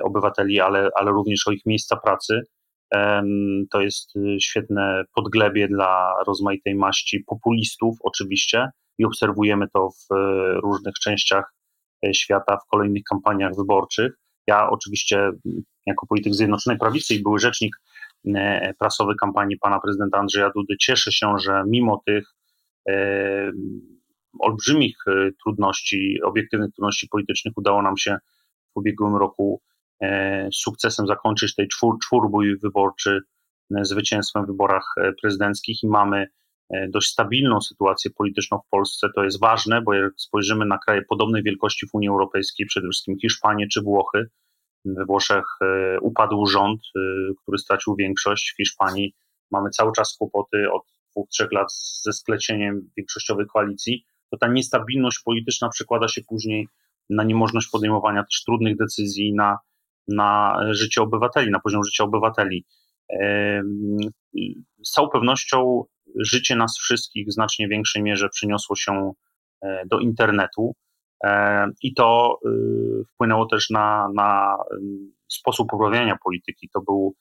obywateli, 0.03 0.59
ale, 0.59 0.89
ale 0.95 1.12
również 1.12 1.47
o 1.47 1.51
ich 1.51 1.65
miejsca 1.65 1.97
pracy. 1.97 2.41
To 3.71 3.82
jest 3.82 4.13
świetne 4.41 5.04
podglebie 5.15 5.67
dla 5.67 6.13
rozmaitej 6.28 6.75
maści 6.75 7.23
populistów, 7.28 7.97
oczywiście, 8.04 8.69
i 8.97 9.06
obserwujemy 9.06 9.67
to 9.73 9.89
w 9.89 10.15
różnych 10.63 10.93
częściach 10.93 11.54
świata, 12.13 12.58
w 12.58 12.69
kolejnych 12.71 13.04
kampaniach 13.04 13.56
wyborczych. 13.56 14.13
Ja 14.47 14.69
oczywiście, 14.69 15.32
jako 15.86 16.08
polityk 16.08 16.34
Zjednoczonej 16.34 16.80
Prawicy 16.80 17.15
i 17.15 17.23
były 17.23 17.39
rzecznik 17.39 17.75
prasowy 18.80 19.15
kampanii 19.15 19.58
pana 19.58 19.80
prezydenta 19.80 20.17
Andrzeja 20.17 20.52
Dudy. 20.56 20.78
Cieszę 20.78 21.12
się, 21.12 21.34
że 21.39 21.63
mimo 21.67 22.02
tych 22.06 22.34
olbrzymich 24.39 24.97
trudności, 25.43 26.19
obiektywnych 26.23 26.71
trudności 26.71 27.08
politycznych 27.08 27.54
udało 27.58 27.82
nam 27.82 27.97
się 27.97 28.17
w 28.73 28.78
ubiegłym 28.78 29.15
roku 29.15 29.62
sukcesem 30.53 31.07
zakończyć 31.07 31.55
tej 31.55 31.67
czwór, 31.67 31.99
czwórbój 32.03 32.57
wyborczy 32.57 33.19
zwycięstwem 33.81 34.43
w 34.43 34.47
wyborach 34.47 34.95
prezydenckich 35.21 35.83
i 35.83 35.88
mamy 35.88 36.27
dość 36.89 37.07
stabilną 37.07 37.62
sytuację 37.62 38.12
polityczną 38.12 38.59
w 38.59 38.69
Polsce. 38.69 39.07
To 39.15 39.23
jest 39.23 39.39
ważne, 39.39 39.81
bo 39.81 39.93
jak 39.93 40.13
spojrzymy 40.17 40.65
na 40.65 40.77
kraje 40.77 41.01
podobnej 41.01 41.43
wielkości 41.43 41.88
w 41.88 41.95
Unii 41.95 42.09
Europejskiej, 42.09 42.65
przede 42.65 42.88
wszystkim 42.88 43.15
Hiszpanię 43.21 43.67
czy 43.67 43.81
Włochy, 43.81 44.29
we 44.85 45.05
Włoszech 45.05 45.45
e, 45.62 45.99
upadł 45.99 46.45
rząd, 46.45 46.81
e, 46.81 46.99
który 47.41 47.57
stracił 47.57 47.95
większość. 47.95 48.53
W 48.53 48.57
Hiszpanii 48.57 49.13
mamy 49.51 49.69
cały 49.69 49.91
czas 49.91 50.15
kłopoty 50.17 50.71
od 50.71 50.83
dwóch, 51.12 51.29
trzech 51.29 51.51
lat 51.51 51.73
ze 52.03 52.13
sklecieniem 52.13 52.89
większościowej 52.97 53.45
koalicji. 53.53 54.03
To 54.31 54.38
ta 54.38 54.47
niestabilność 54.47 55.19
polityczna 55.25 55.69
przekłada 55.69 56.07
się 56.07 56.21
później 56.29 56.67
na 57.09 57.23
niemożność 57.23 57.69
podejmowania 57.71 58.23
też 58.23 58.43
trudnych 58.43 58.77
decyzji 58.77 59.33
na, 59.33 59.57
na 60.15 60.60
życie 60.69 61.02
obywateli, 61.02 61.52
na 61.52 61.60
poziom 61.60 61.84
życia 61.84 62.04
obywateli. 62.04 62.65
Z 64.84 64.91
całą 64.91 65.10
pewnością 65.10 65.84
życie 66.15 66.56
nas 66.56 66.78
wszystkich 66.78 67.28
w 67.28 67.34
znacznie 67.34 67.67
większej 67.67 68.04
mierze 68.04 68.30
przeniosło 68.30 68.76
się 68.76 69.12
e, 69.62 69.86
do 69.86 70.00
internetu. 70.00 70.76
E, 71.24 71.65
I 71.82 71.93
to 71.93 72.39
y, 72.45 73.04
wpłynęło 73.13 73.45
też 73.45 73.69
na, 73.69 74.08
na 74.15 74.58
sposób 75.28 75.74
uprawiania 75.74 76.17
polityki. 76.24 76.69
To 76.74 76.82
był 76.82 77.15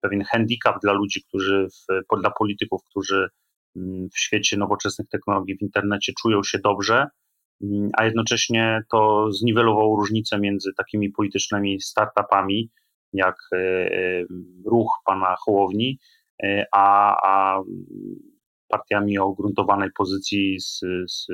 pewien 0.00 0.24
handicap 0.24 0.80
dla 0.82 0.92
ludzi, 0.92 1.24
którzy, 1.28 1.68
w, 1.68 2.20
dla 2.20 2.30
polityków, 2.30 2.80
którzy 2.90 3.28
w 4.12 4.18
świecie 4.18 4.56
nowoczesnych 4.56 5.08
technologii 5.08 5.56
w 5.56 5.62
internecie 5.62 6.12
czują 6.22 6.42
się 6.42 6.58
dobrze, 6.58 7.06
a 7.92 8.04
jednocześnie 8.04 8.82
to 8.90 9.32
zniwelowało 9.32 9.96
różnicę 9.96 10.38
między 10.38 10.70
takimi 10.76 11.10
politycznymi 11.10 11.80
startupami, 11.80 12.70
jak 13.12 13.36
e, 13.52 13.56
e, 13.56 14.24
ruch 14.66 14.90
pana 15.04 15.36
Hołowni, 15.44 15.98
a, 16.72 17.16
a 17.24 17.62
partiami 18.68 19.18
o 19.18 19.26
ugruntowanej 19.26 19.90
pozycji 19.96 20.60
z, 20.60 20.80
z, 21.08 21.26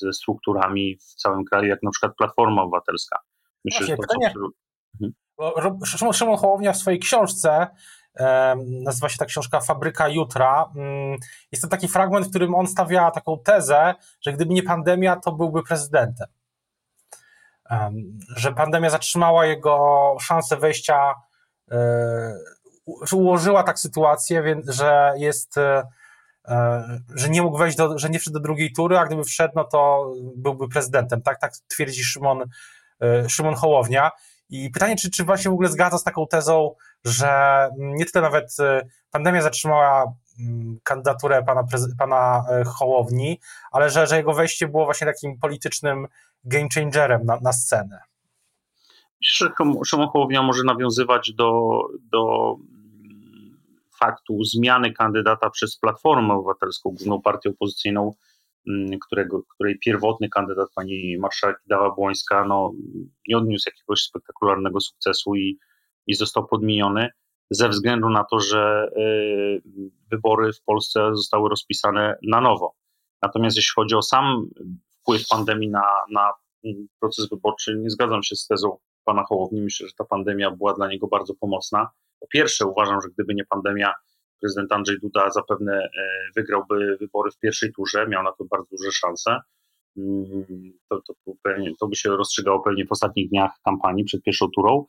ze 0.00 0.12
strukturami 0.12 0.96
w 0.96 1.14
całym 1.14 1.44
kraju, 1.44 1.68
jak 1.68 1.82
na 1.82 1.90
przykład 1.90 2.12
Platforma 2.18 2.62
Obywatelska. 2.62 3.18
Myślę, 3.64 3.86
Właśnie, 3.86 3.96
że 3.96 3.96
to 3.96 4.02
pytanie, 4.02 4.34
mhm. 5.00 6.12
Szymon 6.12 6.36
Hołownia 6.36 6.72
w 6.72 6.76
swojej 6.76 7.00
książce, 7.00 7.66
nazywa 8.60 9.08
się 9.08 9.18
ta 9.18 9.24
książka 9.24 9.60
Fabryka 9.60 10.08
Jutra. 10.08 10.70
Mm, 10.76 11.18
jest 11.52 11.62
to 11.62 11.68
taki 11.68 11.88
fragment, 11.88 12.26
w 12.26 12.30
którym 12.30 12.54
on 12.54 12.66
stawia 12.66 13.10
taką 13.10 13.38
tezę, 13.38 13.94
że 14.20 14.32
gdyby 14.32 14.54
nie 14.54 14.62
pandemia, 14.62 15.16
to 15.16 15.32
byłby 15.32 15.62
prezydentem. 15.62 16.28
Że 18.36 18.52
pandemia 18.52 18.90
zatrzymała 18.90 19.46
jego 19.46 20.16
szansę 20.20 20.56
wejścia, 20.56 21.14
e, 21.70 22.34
ułożyła 23.12 23.62
tak 23.62 23.78
sytuację, 23.78 24.62
że 24.68 25.14
jest 25.16 25.58
e, 25.58 25.82
że 27.14 27.28
nie 27.28 27.42
mógł 27.42 27.58
wejść, 27.58 27.76
do, 27.76 27.98
że 27.98 28.10
nie 28.10 28.18
wszedł 28.18 28.34
do 28.34 28.40
drugiej 28.40 28.72
tury, 28.72 28.98
a 28.98 29.06
gdyby 29.06 29.24
wszedł, 29.24 29.52
no 29.56 29.64
to 29.64 30.12
byłby 30.36 30.68
prezydentem. 30.68 31.22
Tak, 31.22 31.40
tak 31.40 31.52
twierdzi 31.68 32.04
Szymon, 32.04 32.44
Szymon 33.28 33.54
Hołownia. 33.54 34.10
I 34.54 34.70
pytanie, 34.70 34.96
czy, 34.96 35.10
czy 35.10 35.24
właśnie 35.24 35.50
w 35.50 35.54
ogóle 35.54 35.68
zgadza 35.68 35.98
z 35.98 36.04
taką 36.04 36.26
tezą, 36.26 36.74
że 37.04 37.30
nie 37.76 38.06
tyle 38.06 38.22
nawet 38.22 38.56
pandemia 39.10 39.42
zatrzymała 39.42 40.14
mm, 40.40 40.78
kandydaturę 40.82 41.42
pana, 41.42 41.64
pana 41.98 42.44
Hołowni, 42.66 43.40
ale 43.72 43.90
że, 43.90 44.06
że 44.06 44.16
jego 44.16 44.32
wejście 44.32 44.68
było 44.68 44.84
właśnie 44.84 45.06
takim 45.06 45.38
politycznym 45.38 46.06
game 46.44 46.68
changerem 46.74 47.24
na, 47.24 47.38
na 47.40 47.52
scenę. 47.52 48.00
Myślę, 49.22 49.48
że 49.48 49.84
Szymon 49.84 50.08
Hołownia 50.08 50.42
może 50.42 50.62
nawiązywać 50.64 51.32
do, 51.32 51.80
do 52.12 52.54
mm, 53.00 53.58
faktu 53.98 54.44
zmiany 54.44 54.92
kandydata 54.92 55.50
przez 55.50 55.76
Platformę 55.76 56.34
Obywatelską, 56.34 56.90
główną 56.90 57.22
partię 57.22 57.50
opozycyjną, 57.50 58.14
którego, 59.06 59.42
której 59.42 59.78
pierwotny 59.78 60.28
kandydat, 60.28 60.68
pani 60.74 61.18
marszałek 61.18 61.62
Dawa 61.66 61.90
Błońska, 61.90 62.44
no, 62.44 62.72
nie 63.28 63.38
odniósł 63.38 63.68
jakiegoś 63.68 64.00
spektakularnego 64.00 64.80
sukcesu 64.80 65.34
i, 65.34 65.58
i 66.06 66.14
został 66.14 66.46
podmieniony 66.46 67.08
ze 67.50 67.68
względu 67.68 68.10
na 68.10 68.24
to, 68.24 68.40
że 68.40 68.90
y, 68.96 69.62
wybory 70.10 70.52
w 70.52 70.62
Polsce 70.62 71.10
zostały 71.14 71.48
rozpisane 71.48 72.16
na 72.22 72.40
nowo. 72.40 72.74
Natomiast 73.22 73.56
jeśli 73.56 73.72
chodzi 73.74 73.94
o 73.94 74.02
sam 74.02 74.48
wpływ 75.00 75.28
pandemii 75.28 75.70
na, 75.70 75.84
na 76.12 76.32
proces 77.00 77.28
wyborczy, 77.28 77.76
nie 77.78 77.90
zgadzam 77.90 78.22
się 78.22 78.36
z 78.36 78.46
tezą 78.46 78.78
pana 79.04 79.24
Hołowni. 79.24 79.60
Myślę, 79.60 79.86
że 79.88 79.94
ta 79.98 80.04
pandemia 80.04 80.50
była 80.50 80.74
dla 80.74 80.88
niego 80.88 81.06
bardzo 81.06 81.34
pomocna. 81.34 81.88
Po 82.20 82.26
pierwsze, 82.26 82.66
uważam, 82.66 83.00
że 83.00 83.08
gdyby 83.08 83.34
nie 83.34 83.44
pandemia, 83.44 83.92
prezydent 84.40 84.72
Andrzej 84.72 84.96
Duda 85.02 85.30
zapewne 85.30 85.72
e, 85.72 85.90
wygrałby 86.36 86.96
wybory 87.00 87.30
w 87.30 87.38
pierwszej 87.38 87.72
turze, 87.72 88.06
miał 88.08 88.22
na 88.22 88.32
to 88.32 88.44
bardzo 88.44 88.76
duże 88.76 88.92
szanse. 88.92 89.38
Mm, 89.96 90.44
to, 90.90 91.00
to, 91.06 91.32
pewnie, 91.42 91.72
to 91.80 91.88
by 91.88 91.96
się 91.96 92.10
rozstrzygało 92.10 92.60
pewnie 92.60 92.86
w 92.86 92.92
ostatnich 92.92 93.28
dniach 93.28 93.50
kampanii 93.64 94.04
przed 94.04 94.22
pierwszą 94.22 94.46
turą. 94.54 94.86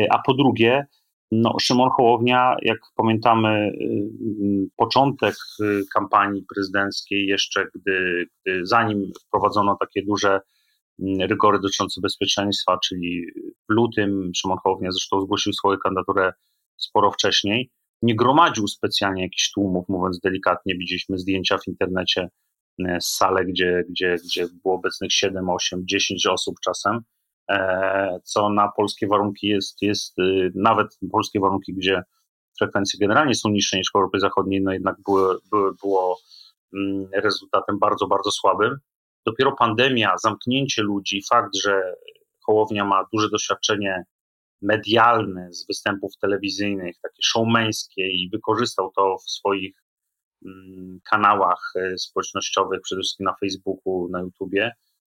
E, 0.00 0.06
a 0.12 0.22
po 0.26 0.34
drugie, 0.34 0.86
no, 1.32 1.56
Szymon 1.60 1.90
Hołownia, 1.90 2.56
jak 2.62 2.78
pamiętamy, 2.96 3.72
y, 3.80 4.68
początek 4.76 5.34
kampanii 5.94 6.44
prezydenckiej, 6.54 7.26
jeszcze 7.26 7.66
gdy, 7.74 8.26
gdy 8.40 8.66
zanim 8.66 9.12
wprowadzono 9.26 9.76
takie 9.80 10.02
duże 10.06 10.40
rygory 11.20 11.58
dotyczące 11.60 12.00
bezpieczeństwa, 12.00 12.78
czyli 12.84 13.26
w 13.70 13.72
lutym 13.72 14.30
Szymon 14.36 14.58
Hołownia 14.62 14.90
zresztą 14.90 15.20
zgłosił 15.20 15.52
swoją 15.52 15.78
kandydaturę 15.78 16.32
sporo 16.76 17.10
wcześniej, 17.10 17.70
nie 18.02 18.16
gromadził 18.16 18.68
specjalnie 18.68 19.22
jakichś 19.22 19.52
tłumów, 19.52 19.88
mówiąc 19.88 20.20
delikatnie. 20.20 20.74
Widzieliśmy 20.74 21.18
zdjęcia 21.18 21.58
w 21.58 21.68
internecie 21.68 22.28
y, 22.80 22.96
z 23.00 23.06
sale, 23.06 23.44
gdzie, 23.44 23.84
gdzie, 23.90 24.16
gdzie 24.24 24.46
było 24.62 24.74
obecnych 24.74 25.12
7, 25.12 25.50
8, 25.50 25.82
10 25.86 26.26
osób 26.26 26.56
czasem 26.64 27.00
E, 27.50 28.20
co 28.24 28.48
na 28.48 28.72
polskie 28.76 29.06
warunki 29.06 29.46
jest, 29.46 29.82
jest 29.82 30.18
y, 30.18 30.52
nawet 30.54 30.98
polskie 31.12 31.40
warunki, 31.40 31.74
gdzie 31.74 32.02
frekwencje 32.58 33.00
generalnie 33.00 33.34
są 33.34 33.50
niższe 33.50 33.76
niż 33.76 33.90
w 33.92 33.96
Europie 33.96 34.20
Zachodniej, 34.20 34.62
no 34.62 34.72
jednak 34.72 34.96
były, 35.06 35.38
były, 35.50 35.74
było 35.82 36.18
mm, 36.74 37.08
rezultatem 37.14 37.78
bardzo, 37.78 38.06
bardzo 38.06 38.30
słabym. 38.30 38.76
Dopiero 39.26 39.52
pandemia, 39.52 40.14
zamknięcie 40.18 40.82
ludzi, 40.82 41.22
fakt, 41.30 41.56
że 41.56 41.94
Hołownia 42.46 42.84
ma 42.84 43.04
duże 43.12 43.30
doświadczenie 43.30 44.04
medialne 44.62 45.52
z 45.52 45.66
występów 45.66 46.12
telewizyjnych, 46.20 46.96
takie 47.02 47.22
showmeńskie 47.22 48.10
i 48.10 48.30
wykorzystał 48.32 48.92
to 48.96 49.16
w 49.18 49.30
swoich 49.30 49.74
mm, 50.46 51.00
kanałach 51.10 51.72
e, 51.76 51.98
społecznościowych, 51.98 52.80
przede 52.82 53.00
wszystkim 53.00 53.24
na 53.24 53.34
Facebooku, 53.40 54.08
na 54.10 54.20
YouTubie, 54.20 54.72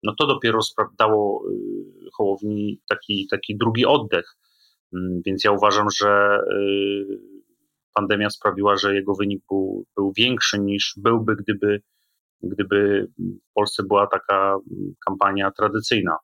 no 0.03 0.15
to 0.19 0.27
dopiero 0.27 0.60
dało 0.99 1.43
y, 1.49 2.10
Hołowni 2.13 2.82
taki, 2.89 3.27
taki 3.32 3.58
drugi 3.58 3.86
oddech. 3.86 4.36
Mm, 4.93 5.21
więc 5.25 5.43
ja 5.43 5.51
uważam, 5.51 5.88
że 5.99 6.39
y, 6.51 7.19
pandemia 7.93 8.29
sprawiła, 8.29 8.77
że 8.77 8.95
jego 8.95 9.13
wynik 9.15 9.43
był, 9.49 9.86
był 9.95 10.13
większy 10.17 10.60
niż 10.60 10.93
byłby, 10.97 11.36
gdyby, 11.36 11.82
gdyby 12.41 13.08
w 13.19 13.53
Polsce 13.53 13.84
była 13.84 14.08
taka 14.08 14.58
mm, 14.71 14.93
kampania 15.08 15.51
tradycyjna. 15.51 16.17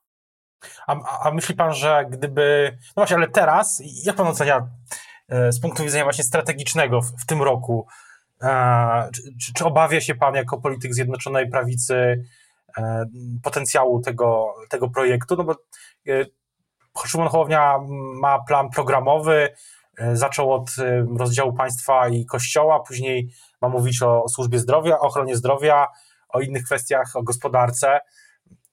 A, 0.86 1.20
a 1.28 1.30
myśli 1.30 1.54
pan, 1.54 1.74
że 1.74 2.06
gdyby. 2.10 2.76
No 2.86 2.92
właśnie, 2.96 3.16
ale 3.16 3.28
teraz, 3.28 3.82
jak 4.04 4.16
pan 4.16 4.26
ocenia 4.26 4.68
e, 5.28 5.52
z 5.52 5.60
punktu 5.60 5.82
widzenia 5.82 6.04
właśnie 6.04 6.24
strategicznego 6.24 7.00
w, 7.00 7.22
w 7.22 7.26
tym 7.26 7.42
roku? 7.42 7.86
E, 8.42 9.10
czy, 9.14 9.52
czy, 9.54 9.64
obawia 9.64 10.00
się 10.00 10.14
pan 10.14 10.34
jako 10.34 10.60
polityk 10.60 10.94
Zjednoczonej 10.94 11.50
Prawicy 11.50 12.24
E, 12.78 13.06
potencjału 13.42 14.00
tego, 14.00 14.54
tego 14.68 14.90
projektu, 14.90 15.36
no 15.36 15.44
bo 15.44 15.54
Szymon 17.06 17.28
Hołownia 17.28 17.78
ma 18.20 18.38
plan 18.38 18.70
programowy, 18.70 19.54
zaczął 20.12 20.52
od 20.52 20.70
rozdziału 21.18 21.52
państwa 21.52 22.08
i 22.08 22.26
kościoła, 22.26 22.80
później 22.80 23.30
ma 23.60 23.68
mówić 23.68 24.02
o 24.02 24.28
służbie 24.28 24.58
zdrowia, 24.58 24.98
o 24.98 25.00
ochronie 25.00 25.36
zdrowia, 25.36 25.86
o 26.28 26.40
innych 26.40 26.64
kwestiach, 26.64 27.16
o 27.16 27.22
gospodarce. 27.22 28.00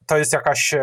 To 0.08 0.18
jest 0.18 0.34
jakaś. 0.34 0.76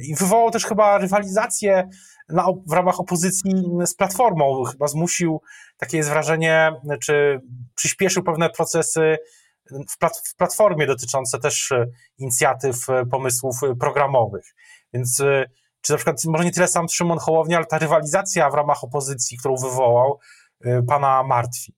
I 0.00 0.14
wywołał 0.14 0.50
też 0.50 0.66
chyba 0.66 0.98
rywalizację 0.98 1.88
na, 2.28 2.46
w 2.66 2.72
ramach 2.72 3.00
opozycji 3.00 3.52
z 3.86 3.94
Platformą. 3.94 4.64
Chyba 4.64 4.88
zmusił, 4.88 5.40
takie 5.76 5.96
jest 5.96 6.08
wrażenie, 6.08 6.72
czy 7.00 7.40
przyspieszył 7.74 8.22
pewne 8.22 8.50
procesy 8.50 9.18
w, 9.88 9.98
plat, 9.98 10.22
w 10.24 10.36
platformie 10.36 10.86
dotyczące 10.86 11.38
też 11.38 11.72
e, 11.72 11.86
inicjatyw, 12.18 12.88
e, 12.90 13.06
pomysłów 13.06 13.62
e, 13.62 13.76
programowych. 13.76 14.54
Więc 14.92 15.22
czy 15.80 15.92
na 15.92 15.96
przykład, 15.96 16.24
może 16.24 16.44
nie 16.44 16.52
tyle 16.52 16.68
sam 16.68 16.88
Szymon 16.88 17.18
Hołownia, 17.18 17.56
ale 17.56 17.66
ta 17.66 17.78
rywalizacja 17.78 18.50
w 18.50 18.54
ramach 18.54 18.84
opozycji, 18.84 19.38
którą 19.38 19.56
wywołał, 19.56 20.18
pana 20.88 21.22
martwi? 21.22 21.74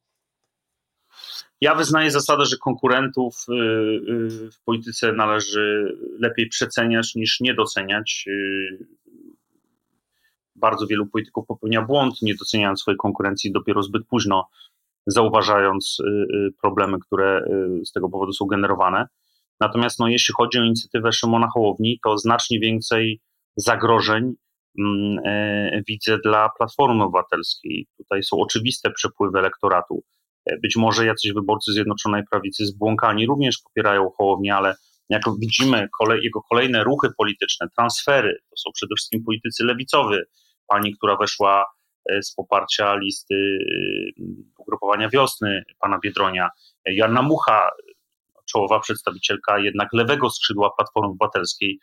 Ja 1.60 1.74
wyznaję 1.74 2.10
zasadę, 2.10 2.44
że 2.44 2.56
konkurentów 2.56 3.36
w 4.52 4.64
polityce 4.64 5.12
należy 5.12 5.96
lepiej 6.18 6.48
przeceniać 6.48 7.14
niż 7.14 7.40
nie 7.40 7.54
doceniać. 7.54 8.28
Bardzo 10.56 10.86
wielu 10.86 11.06
polityków 11.06 11.46
popełnia 11.46 11.82
błąd, 11.82 12.22
nie 12.22 12.34
doceniając 12.34 12.80
swojej 12.80 12.98
konkurencji 12.98 13.52
dopiero 13.52 13.82
zbyt 13.82 14.06
późno 14.06 14.48
zauważając 15.06 15.96
y, 16.00 16.04
y, 16.36 16.52
problemy, 16.62 16.98
które 16.98 17.44
y, 17.80 17.86
z 17.86 17.92
tego 17.92 18.08
powodu 18.08 18.32
są 18.32 18.46
generowane. 18.46 19.06
Natomiast 19.60 19.98
no, 19.98 20.08
jeśli 20.08 20.34
chodzi 20.36 20.58
o 20.58 20.62
inicjatywę 20.62 21.12
Szymona 21.12 21.48
Hołowni, 21.54 22.00
to 22.04 22.18
znacznie 22.18 22.60
więcej 22.60 23.20
zagrożeń 23.56 24.34
mm, 24.78 25.18
e, 25.24 25.82
widzę 25.88 26.18
dla 26.24 26.48
Platformy 26.58 27.04
Obywatelskiej. 27.04 27.86
Tutaj 27.96 28.22
są 28.22 28.36
oczywiste 28.40 28.90
przepływy 28.90 29.38
elektoratu. 29.38 30.02
E, 30.46 30.58
być 30.58 30.76
może 30.76 31.06
jacyś 31.06 31.32
wyborcy 31.32 31.72
Zjednoczonej 31.72 32.22
Prawicy 32.30 32.66
zbłąkani 32.66 33.26
również 33.26 33.58
popierają 33.58 34.10
Hołownię, 34.10 34.54
ale 34.54 34.76
jak 35.08 35.22
widzimy 35.40 35.88
kolej, 35.98 36.24
jego 36.24 36.40
kolejne 36.42 36.84
ruchy 36.84 37.08
polityczne, 37.18 37.66
transfery, 37.76 38.38
to 38.50 38.56
są 38.56 38.70
przede 38.74 38.94
wszystkim 38.94 39.24
politycy 39.24 39.64
lewicowy. 39.64 40.26
Pani, 40.66 40.94
która 40.96 41.16
weszła 41.16 41.64
E, 42.08 42.22
z 42.22 42.34
poparcia 42.34 42.96
listy 42.96 43.34
e, 43.34 44.22
ugrupowania 44.58 45.08
wiosny 45.08 45.64
pana 45.80 45.98
Biedronia. 46.04 46.50
Joanna 46.86 47.22
Mucha, 47.22 47.70
czołowa 48.44 48.80
przedstawicielka 48.80 49.58
jednak 49.58 49.88
lewego 49.92 50.30
skrzydła 50.30 50.70
Platformy 50.76 51.08
Obywatelskiej. 51.08 51.78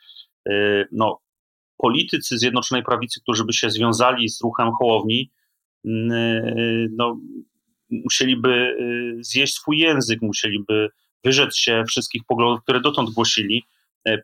No, 0.92 1.20
politycy 1.78 2.38
Zjednoczonej 2.38 2.84
Prawicy, 2.84 3.22
którzy 3.22 3.46
by 3.46 3.54
się 3.54 3.70
związali 3.70 4.30
z 4.30 4.42
ruchem 4.42 4.72
Hołowni, 4.72 5.32
no, 6.92 7.18
musieliby 8.04 8.78
zjeść 9.22 9.54
swój 9.54 9.78
język, 9.78 10.22
musieliby 10.22 10.90
wyrzec 11.24 11.58
się 11.58 11.84
wszystkich 11.88 12.22
poglądów, 12.28 12.64
które 12.64 12.82
dotąd 12.82 13.10
głosili. 13.10 13.64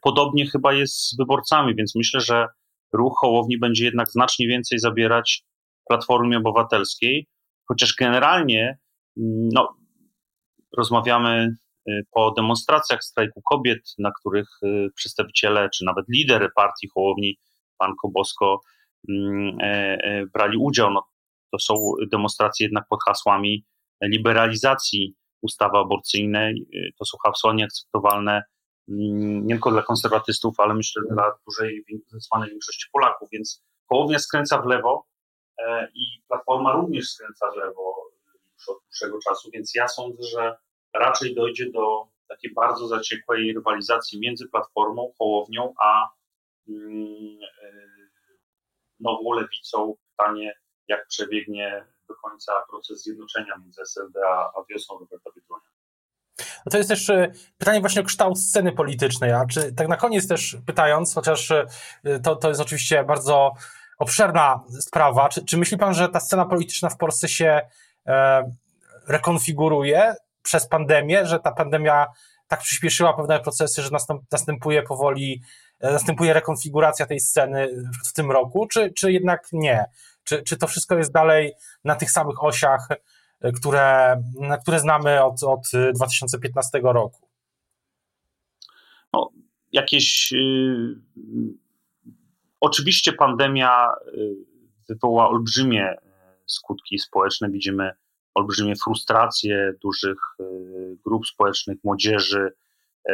Podobnie 0.01 0.49
chyba 0.49 0.73
jest 0.73 0.95
z 0.95 1.17
wyborcami, 1.17 1.75
więc 1.75 1.95
myślę, 1.95 2.21
że 2.21 2.47
ruch 2.93 3.13
Hołowni 3.21 3.57
będzie 3.57 3.85
jednak 3.85 4.09
znacznie 4.09 4.47
więcej 4.47 4.79
zabierać 4.79 5.43
Platformie 5.89 6.37
Obywatelskiej, 6.37 7.27
chociaż 7.67 7.95
generalnie 7.95 8.77
mm, 9.17 9.49
no, 9.53 9.77
rozmawiamy 10.77 11.55
y, 11.89 12.05
po 12.11 12.31
demonstracjach 12.31 13.03
strajku 13.03 13.41
kobiet, 13.41 13.79
na 13.97 14.11
których 14.19 14.47
y, 14.63 14.89
przedstawiciele, 14.95 15.69
czy 15.73 15.85
nawet 15.85 16.05
lider 16.09 16.49
partii 16.55 16.87
Hołowni, 16.93 17.37
pan 17.77 17.93
Kobosko, 18.01 18.61
mm, 19.09 19.57
e, 19.61 19.97
e, 20.03 20.25
brali 20.25 20.57
udział. 20.57 20.91
No, 20.91 21.03
to 21.51 21.59
są 21.59 21.73
demonstracje 22.11 22.65
jednak 22.65 22.83
pod 22.89 22.99
hasłami 23.07 23.65
liberalizacji 24.03 25.15
ustawy 25.41 25.77
aborcyjnej. 25.77 26.67
To 26.99 27.05
są 27.05 27.17
hasła 27.25 27.53
nieakceptowalne 27.53 28.43
mm, 28.89 29.47
nie 29.47 29.55
tylko 29.55 29.71
dla 29.71 29.81
konserwatystów, 29.81 30.59
ale 30.59 30.73
myślę 30.73 31.01
dla 31.11 31.31
dużej, 31.47 31.83
zdecydowanej 32.07 32.49
większości 32.49 32.89
Polaków, 32.91 33.29
więc 33.31 33.63
Hołownia 33.89 34.19
skręca 34.19 34.61
w 34.61 34.65
lewo, 34.65 35.09
E, 35.59 35.87
i 35.93 36.21
Platforma 36.27 36.73
również 36.73 37.09
skręca 37.09 37.51
w 37.51 37.55
lewo 37.55 38.11
już 38.53 38.69
od 38.69 38.83
dłuższego 38.83 39.19
czasu, 39.19 39.49
więc 39.53 39.75
ja 39.75 39.87
sądzę, 39.87 40.23
że 40.23 40.57
raczej 40.93 41.35
dojdzie 41.35 41.71
do 41.71 42.07
takiej 42.27 42.53
bardzo 42.53 42.87
zaciekłej 42.87 43.53
rywalizacji 43.53 44.19
między 44.19 44.49
Platformą, 44.49 45.13
Hołownią, 45.17 45.73
a 45.79 46.09
mm, 46.69 47.37
e, 47.63 47.71
nową 48.99 49.33
lewicą. 49.33 49.95
Pytanie, 50.17 50.53
jak 50.89 51.07
przebiegnie 51.07 51.85
do 52.07 52.15
końca 52.15 52.51
proces 52.69 53.03
zjednoczenia 53.03 53.57
między 53.61 53.81
SLD 53.81 54.19
a, 54.27 54.51
wiosną 54.69 54.99
Roberta 54.99 55.29
Biedronia. 55.35 55.69
No 56.39 56.69
to 56.71 56.77
jest 56.77 56.89
też 56.89 57.09
e, 57.09 57.31
pytanie 57.57 57.79
właśnie 57.79 58.01
o 58.01 58.05
kształt 58.05 58.39
sceny 58.39 58.71
politycznej, 58.71 59.31
a 59.31 59.45
czy 59.45 59.73
tak 59.73 59.87
na 59.87 59.97
koniec 59.97 60.27
też 60.27 60.57
pytając, 60.65 61.13
chociaż 61.13 61.51
e, 61.51 61.65
to, 62.23 62.35
to 62.35 62.49
jest 62.49 62.61
oczywiście 62.61 63.03
bardzo 63.03 63.53
obszerna 63.99 64.63
sprawa, 64.79 65.29
czy, 65.29 65.45
czy 65.45 65.57
myśli 65.57 65.77
pan, 65.77 65.93
że 65.93 66.09
ta 66.09 66.19
scena 66.19 66.45
polityczna 66.45 66.89
w 66.89 66.97
Polsce 66.97 67.29
się 67.29 67.61
e, 68.07 68.43
rekonfiguruje 69.07 70.15
przez 70.41 70.67
pandemię, 70.67 71.25
że 71.25 71.39
ta 71.39 71.51
pandemia 71.51 72.07
tak 72.47 72.59
przyspieszyła 72.59 73.13
pewne 73.13 73.39
procesy, 73.39 73.81
że 73.81 73.89
następ, 73.91 74.21
następuje 74.31 74.83
powoli, 74.83 75.41
e, 75.79 75.91
następuje 75.91 76.33
rekonfiguracja 76.33 77.05
tej 77.05 77.19
sceny 77.19 77.67
w 78.05 78.13
tym 78.13 78.31
roku, 78.31 78.67
czy, 78.67 78.93
czy 78.93 79.11
jednak 79.11 79.47
nie? 79.51 79.85
Czy, 80.23 80.43
czy 80.43 80.57
to 80.57 80.67
wszystko 80.67 80.97
jest 80.97 81.13
dalej 81.13 81.53
na 81.83 81.95
tych 81.95 82.11
samych 82.11 82.43
osiach, 82.43 82.87
e, 83.41 83.51
które, 83.51 84.21
które 84.61 84.79
znamy 84.79 85.23
od, 85.23 85.43
od 85.43 85.67
2015 85.95 86.79
roku? 86.83 87.29
No, 89.13 89.29
jakieś. 89.71 90.31
Yy, 90.31 91.01
oczywiście 92.59 93.13
pandemia 93.13 93.87
wywoła 94.89 95.29
olbrzymie 95.29 95.95
skutki 96.45 96.99
społeczne. 96.99 97.49
Widzimy 97.49 97.91
olbrzymie 98.33 98.75
frustracje 98.75 99.73
dużych 99.83 100.19
e, 100.39 100.43
grup 101.05 101.27
społecznych, 101.27 101.77
młodzieży, 101.83 102.51
e, 103.09 103.13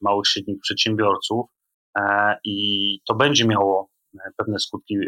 małych, 0.00 0.26
średnich 0.26 0.60
przedsiębiorców 0.60 1.46
e, 1.98 2.36
i 2.44 3.00
to 3.06 3.14
będzie 3.14 3.46
miało 3.46 3.90
pewne 4.36 4.58
skutki, 4.58 4.98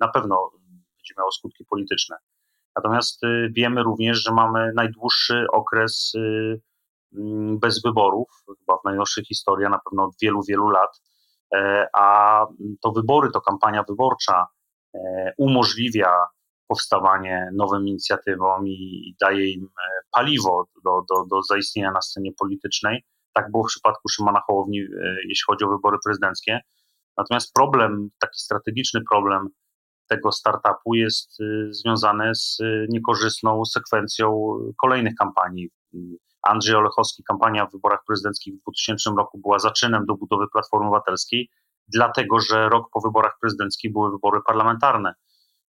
na 0.00 0.08
pewno 0.08 0.50
będzie 0.96 1.14
miało 1.18 1.32
skutki 1.32 1.64
polityczne. 1.64 2.16
Natomiast 2.76 3.20
wiemy 3.50 3.82
również, 3.82 4.22
że 4.22 4.32
mamy 4.32 4.72
najdłuższy 4.74 5.46
okres 5.52 6.12
bez 7.60 7.82
wyborów, 7.82 8.28
chyba 8.58 8.78
w 8.78 8.84
najnowszej 8.84 9.24
historii, 9.24 9.68
na 9.70 9.80
pewno 9.90 10.04
od 10.04 10.14
wielu, 10.22 10.42
wielu 10.48 10.68
lat, 10.68 11.00
a 11.94 12.46
to 12.80 12.92
wybory, 12.92 13.30
to 13.30 13.40
kampania 13.40 13.84
wyborcza 13.88 14.46
umożliwia 15.38 16.12
powstawanie 16.68 17.50
nowym 17.54 17.88
inicjatywom 17.88 18.68
i, 18.68 19.16
daje 19.20 19.52
im 19.52 19.64
e, 19.64 19.68
paliwo 20.10 20.64
do, 20.84 21.04
do, 21.10 21.26
do 21.30 21.42
zaistnienia 21.42 21.90
na 21.90 22.00
scenie 22.00 22.32
politycznej. 22.38 23.04
Tak 23.32 23.50
było 23.50 23.64
w 23.64 23.66
przypadku 23.66 24.08
Szymona 24.08 24.40
Hołowni, 24.46 24.80
e, 24.80 24.86
jeśli 25.28 25.44
chodzi 25.46 25.64
o 25.64 25.68
wybory 25.68 25.98
prezydenckie. 26.04 26.60
Natomiast 27.16 27.54
problem, 27.54 28.08
taki 28.20 28.38
strategiczny 28.38 29.00
problem 29.10 29.48
tego 30.08 30.32
startupu 30.32 30.94
jest 30.94 31.40
e, 31.40 31.44
związany 31.72 32.34
z 32.34 32.58
niekorzystną 32.88 33.64
sekwencją 33.64 34.58
kolejnych 34.82 35.14
kampanii. 35.18 35.70
Andrzej 36.42 36.74
Olechowski, 36.74 37.22
kampania 37.24 37.66
w 37.66 37.72
wyborach 37.72 38.00
prezydenckich 38.06 38.54
w 38.54 38.60
2000 38.62 39.10
roku 39.16 39.38
była 39.38 39.58
zaczynem 39.58 40.06
do 40.06 40.14
budowy 40.14 40.44
Platformy 40.52 40.86
Obywatelskiej, 40.86 41.48
dlatego 41.88 42.40
że 42.40 42.68
rok 42.68 42.88
po 42.92 43.00
wyborach 43.00 43.36
prezydenckich 43.40 43.92
były 43.92 44.10
wybory 44.10 44.40
parlamentarne. 44.46 45.14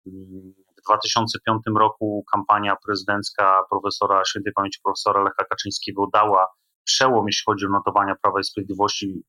W 0.06 0.82
2005 0.88 1.62
roku 1.78 2.26
kampania 2.32 2.76
prezydencka 2.86 3.64
profesora 3.70 4.26
świętej 4.26 4.54
pamięci 4.54 4.80
profesora 4.84 5.24
Lecha 5.24 5.44
Kaczyńskiego 5.50 6.08
dała 6.14 6.48
przełom, 6.84 7.26
jeśli 7.28 7.44
chodzi 7.46 7.66
o 7.66 7.70
notowania 7.70 8.16
Prawa 8.22 8.40
i 8.40 8.44
Sprawiedliwości 8.44 9.24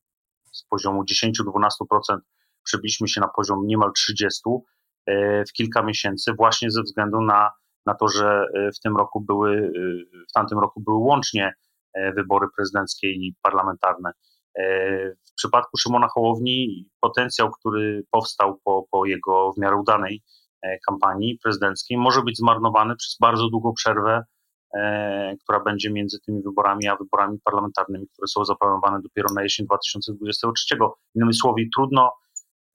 z 0.51 0.63
poziomu 0.63 1.03
10-12%, 1.03 2.17
przebiliśmy 2.63 3.07
się 3.07 3.21
na 3.21 3.27
poziom 3.27 3.67
niemal 3.67 3.91
30% 3.91 4.59
e, 5.05 5.45
w 5.45 5.51
kilka 5.53 5.83
miesięcy, 5.83 6.33
właśnie 6.33 6.71
ze 6.71 6.81
względu 6.81 7.21
na, 7.21 7.51
na 7.85 7.95
to, 7.95 8.07
że 8.07 8.45
e, 8.55 8.71
w 8.71 8.79
tym 8.79 8.97
roku 8.97 9.21
były, 9.21 9.51
e, 9.55 9.71
w 10.29 10.31
tamtym 10.33 10.59
roku 10.59 10.81
były 10.81 10.97
łącznie 10.97 11.53
wybory 12.15 12.47
prezydenckie 12.55 13.07
i 13.07 13.35
parlamentarne. 13.41 14.11
W 15.29 15.33
przypadku 15.37 15.77
Szymona 15.77 16.07
Hołowni 16.07 16.89
potencjał, 17.01 17.51
który 17.51 18.03
powstał 18.11 18.59
po, 18.63 18.85
po 18.91 19.05
jego 19.05 19.53
w 19.53 19.57
miarę 19.57 19.75
udanej 19.75 20.23
kampanii 20.87 21.39
prezydenckiej 21.43 21.97
może 21.97 22.21
być 22.21 22.37
zmarnowany 22.37 22.95
przez 22.95 23.17
bardzo 23.21 23.49
długą 23.49 23.73
przerwę, 23.73 24.23
która 25.43 25.59
będzie 25.59 25.91
między 25.91 26.19
tymi 26.19 26.41
wyborami 26.43 26.87
a 26.87 26.95
wyborami 26.95 27.39
parlamentarnymi, 27.43 28.07
które 28.07 28.27
są 28.27 28.45
zaplanowane 28.45 29.01
dopiero 29.01 29.33
na 29.35 29.43
jesień 29.43 29.65
2023. 29.65 30.77
Innymi 31.15 31.33
słowy, 31.33 31.61
trudno 31.75 32.11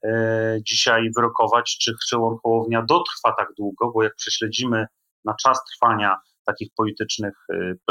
e, 0.04 0.58
dzisiaj 0.62 1.10
wyrokować, 1.16 1.76
czy 1.80 1.92
Szymon 2.08 2.36
Hołownia 2.42 2.82
dotrwa 2.82 3.34
tak 3.38 3.48
długo, 3.58 3.90
bo 3.90 4.02
jak 4.02 4.14
prześledzimy 4.14 4.86
na 5.24 5.34
czas 5.42 5.60
trwania 5.64 6.16
takich 6.46 6.68
politycznych, 6.76 7.34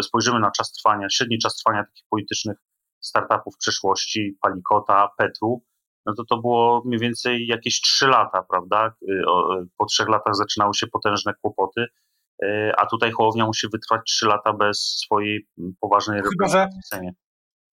spojrzymy 0.01 0.39
na 0.39 0.51
czas 0.51 0.71
trwania, 0.71 1.07
średni 1.09 1.37
czas 1.37 1.55
trwania 1.55 1.83
takich 1.83 2.03
politycznych 2.09 2.57
startupów 3.01 3.55
w 3.55 3.57
przeszłości, 3.57 4.37
Palikota, 4.41 5.09
Petru, 5.17 5.63
no 6.05 6.13
to 6.13 6.23
to 6.29 6.37
było 6.37 6.81
mniej 6.85 6.99
więcej 6.99 7.47
jakieś 7.47 7.81
trzy 7.81 8.07
lata, 8.07 8.43
prawda? 8.49 8.95
Po 9.77 9.85
trzech 9.85 10.09
latach 10.09 10.35
zaczynały 10.35 10.73
się 10.73 10.87
potężne 10.87 11.33
kłopoty, 11.41 11.85
a 12.77 12.85
tutaj 12.85 13.11
Hołownia 13.11 13.45
musi 13.45 13.67
wytrwać 13.69 14.01
trzy 14.07 14.27
lata 14.27 14.53
bez 14.53 14.79
swojej 15.05 15.47
poważnej 15.79 16.21
reprezentacji 16.21 16.81
w 16.83 16.87
Sejmie. 16.87 17.11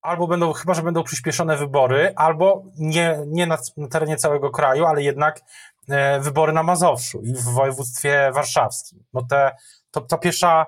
Albo 0.03 0.27
będą, 0.27 0.53
chyba 0.53 0.75
że 0.75 0.83
będą 0.83 1.03
przyspieszone 1.03 1.57
wybory, 1.57 2.13
albo 2.17 2.63
nie, 2.79 3.19
nie 3.27 3.47
na, 3.47 3.59
na 3.77 3.89
terenie 3.89 4.17
całego 4.17 4.51
kraju, 4.51 4.87
ale 4.87 5.03
jednak 5.03 5.41
e, 5.89 6.21
wybory 6.21 6.53
na 6.53 6.63
Mazowszu 6.63 7.21
i 7.23 7.35
w 7.35 7.45
województwie 7.45 8.31
warszawskim. 8.35 9.05
No 9.13 9.23
te, 9.31 9.53
to, 9.91 10.01
ta 10.01 10.19
pierwsza 10.19 10.67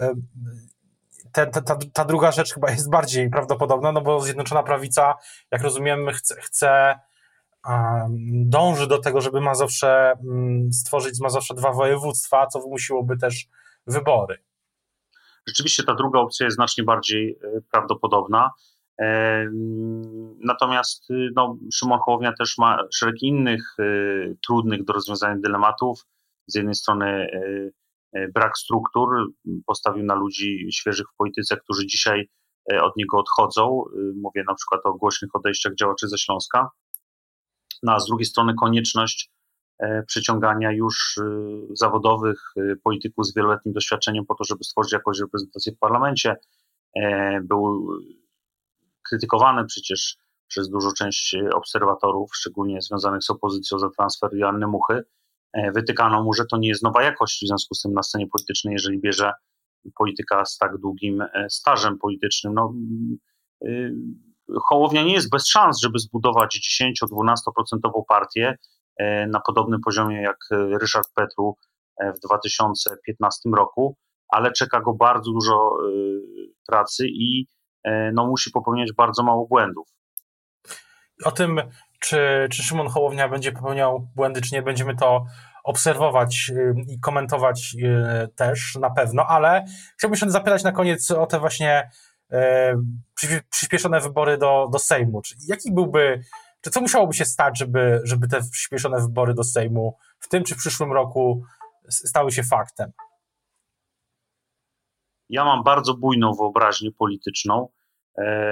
e, 0.00 0.14
te, 1.32 1.46
te, 1.46 1.62
ta, 1.62 1.78
ta 1.92 2.04
druga 2.04 2.32
rzecz 2.32 2.54
chyba 2.54 2.70
jest 2.70 2.90
bardziej 2.90 3.30
prawdopodobna, 3.30 3.92
no 3.92 4.00
bo 4.00 4.20
Zjednoczona 4.20 4.62
Prawica, 4.62 5.14
jak 5.50 5.62
rozumiem, 5.62 6.10
chce, 6.10 6.34
chce 6.40 6.98
dąży 8.44 8.86
do 8.86 8.98
tego, 8.98 9.20
żeby 9.20 9.40
Mazowsze 9.40 10.12
mm, 10.12 10.72
stworzyć 10.72 11.16
z 11.16 11.20
Mazowsza 11.20 11.54
dwa 11.54 11.72
województwa, 11.72 12.46
co 12.46 12.60
wymusiłoby 12.60 13.16
też 13.16 13.46
wybory. 13.86 14.38
Rzeczywiście 15.48 15.82
ta 15.82 15.94
druga 15.94 16.20
opcja 16.20 16.44
jest 16.44 16.56
znacznie 16.56 16.84
bardziej 16.84 17.30
e, 17.30 17.60
prawdopodobna. 17.72 18.50
E, 19.00 19.46
natomiast 20.44 21.10
y, 21.10 21.30
no, 21.36 21.56
Szymon 21.74 21.98
Hołownia 22.04 22.32
też 22.38 22.58
ma 22.58 22.78
szereg 22.94 23.22
innych 23.22 23.74
y, 23.78 24.36
trudnych 24.46 24.84
do 24.84 24.92
rozwiązania 24.92 25.36
dylematów. 25.36 26.06
Z 26.46 26.54
jednej 26.54 26.74
strony 26.74 27.06
y, 27.34 27.72
E, 28.14 28.28
brak 28.28 28.58
struktur, 28.58 29.08
postawił 29.66 30.04
na 30.04 30.14
ludzi 30.14 30.68
świeżych 30.72 31.06
w 31.14 31.16
polityce, 31.16 31.56
którzy 31.56 31.86
dzisiaj 31.86 32.28
e, 32.72 32.82
od 32.82 32.96
niego 32.96 33.18
odchodzą. 33.18 33.84
E, 33.86 33.98
mówię 34.22 34.44
na 34.48 34.54
przykład 34.54 34.80
o 34.84 34.94
głośnych 34.94 35.30
odejściach 35.34 35.74
działaczy 35.74 36.08
ze 36.08 36.18
Śląska. 36.18 36.68
No, 37.82 37.92
a 37.92 38.00
z 38.00 38.06
drugiej 38.06 38.26
strony 38.26 38.54
konieczność 38.54 39.30
przyciągania 40.06 40.72
już 40.72 41.20
zawodowych 41.70 42.40
polityków 42.82 43.26
z 43.26 43.34
wieloletnim 43.34 43.74
doświadczeniem 43.74 44.26
po 44.26 44.34
to, 44.34 44.44
żeby 44.44 44.64
stworzyć 44.64 44.92
jakąś 44.92 45.20
reprezentację 45.20 45.72
w 45.72 45.78
parlamencie. 45.78 46.36
Był 47.42 47.88
krytykowany 49.08 49.64
przecież 49.64 50.16
przez 50.48 50.68
dużą 50.68 50.92
część 50.98 51.36
obserwatorów, 51.54 52.30
szczególnie 52.34 52.80
związanych 52.82 53.22
z 53.22 53.30
opozycją 53.30 53.78
za 53.78 53.90
transfer 53.90 54.30
Joanny 54.34 54.66
Muchy. 54.66 55.02
E, 55.52 55.72
wytykano 55.72 56.22
mu, 56.22 56.32
że 56.32 56.46
to 56.46 56.56
nie 56.56 56.68
jest 56.68 56.82
nowa 56.82 57.02
jakość 57.02 57.44
w 57.44 57.48
związku 57.48 57.74
z 57.74 57.82
tym 57.82 57.92
na 57.92 58.02
scenie 58.02 58.26
politycznej, 58.26 58.72
jeżeli 58.72 59.00
bierze 59.00 59.32
polityka 59.98 60.44
z 60.44 60.58
tak 60.58 60.78
długim 60.78 61.20
e, 61.22 61.46
stażem 61.50 61.98
politycznym. 61.98 62.54
No, 62.54 62.74
y, 63.66 63.94
Hołownia 64.68 65.02
nie 65.02 65.12
jest 65.12 65.30
bez 65.30 65.48
szans, 65.48 65.80
żeby 65.80 65.98
zbudować 65.98 66.60
10-12% 66.80 68.02
partię 68.08 68.54
e, 68.96 69.26
na 69.26 69.40
podobnym 69.40 69.80
poziomie 69.84 70.22
jak 70.22 70.36
Ryszard 70.80 71.08
Petru 71.14 71.56
w 72.16 72.26
2015 72.26 73.50
roku, 73.56 73.96
ale 74.28 74.52
czeka 74.52 74.80
go 74.80 74.94
bardzo 74.94 75.32
dużo 75.32 75.70
pracy 76.66 77.06
i 77.08 77.46
no, 78.12 78.26
musi 78.26 78.50
popełniać 78.50 78.92
bardzo 78.92 79.22
mało 79.22 79.46
błędów. 79.46 79.88
O 81.24 81.30
tym 81.32 81.60
czy, 82.04 82.48
czy 82.52 82.62
Szymon 82.62 82.88
Hołownia 82.88 83.28
będzie 83.28 83.52
popełniał 83.52 84.08
błędy, 84.16 84.40
czy 84.40 84.54
nie, 84.54 84.62
będziemy 84.62 84.96
to 84.96 85.24
obserwować 85.64 86.50
y, 86.54 86.74
i 86.88 87.00
komentować 87.00 87.76
y, 87.82 88.28
też 88.36 88.76
na 88.80 88.90
pewno, 88.90 89.26
ale 89.26 89.64
chciałbym 89.98 90.16
się 90.16 90.30
zapytać 90.30 90.64
na 90.64 90.72
koniec 90.72 91.10
o 91.10 91.26
te 91.26 91.40
właśnie 91.40 91.90
przyspieszone 93.50 94.00
wybory 94.00 94.38
do, 94.38 94.68
do 94.72 94.78
Sejmu. 94.78 95.22
Czy 95.22 95.34
jaki 95.48 95.72
byłby, 95.72 96.20
czy 96.60 96.70
co 96.70 96.80
musiałoby 96.80 97.14
się 97.14 97.24
stać, 97.24 97.58
żeby, 97.58 98.00
żeby 98.04 98.28
te 98.28 98.40
przyspieszone 98.52 99.00
wybory 99.00 99.34
do 99.34 99.44
Sejmu 99.44 99.96
w 100.18 100.28
tym 100.28 100.44
czy 100.44 100.54
w 100.54 100.58
przyszłym 100.58 100.92
roku 100.92 101.44
stały 101.88 102.32
się 102.32 102.42
faktem? 102.42 102.92
Ja 105.28 105.44
mam 105.44 105.62
bardzo 105.62 105.94
bujną 105.94 106.32
wyobraźnię 106.32 106.92
polityczną, 106.92 107.68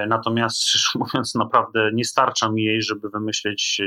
natomiast 0.09 0.63
szczerze 0.63 0.89
mówiąc, 0.99 1.35
naprawdę 1.35 1.91
nie 1.95 2.05
starcza 2.05 2.51
mi 2.51 2.65
jej, 2.65 2.83
żeby 2.83 3.11
wymyśleć 3.11 3.81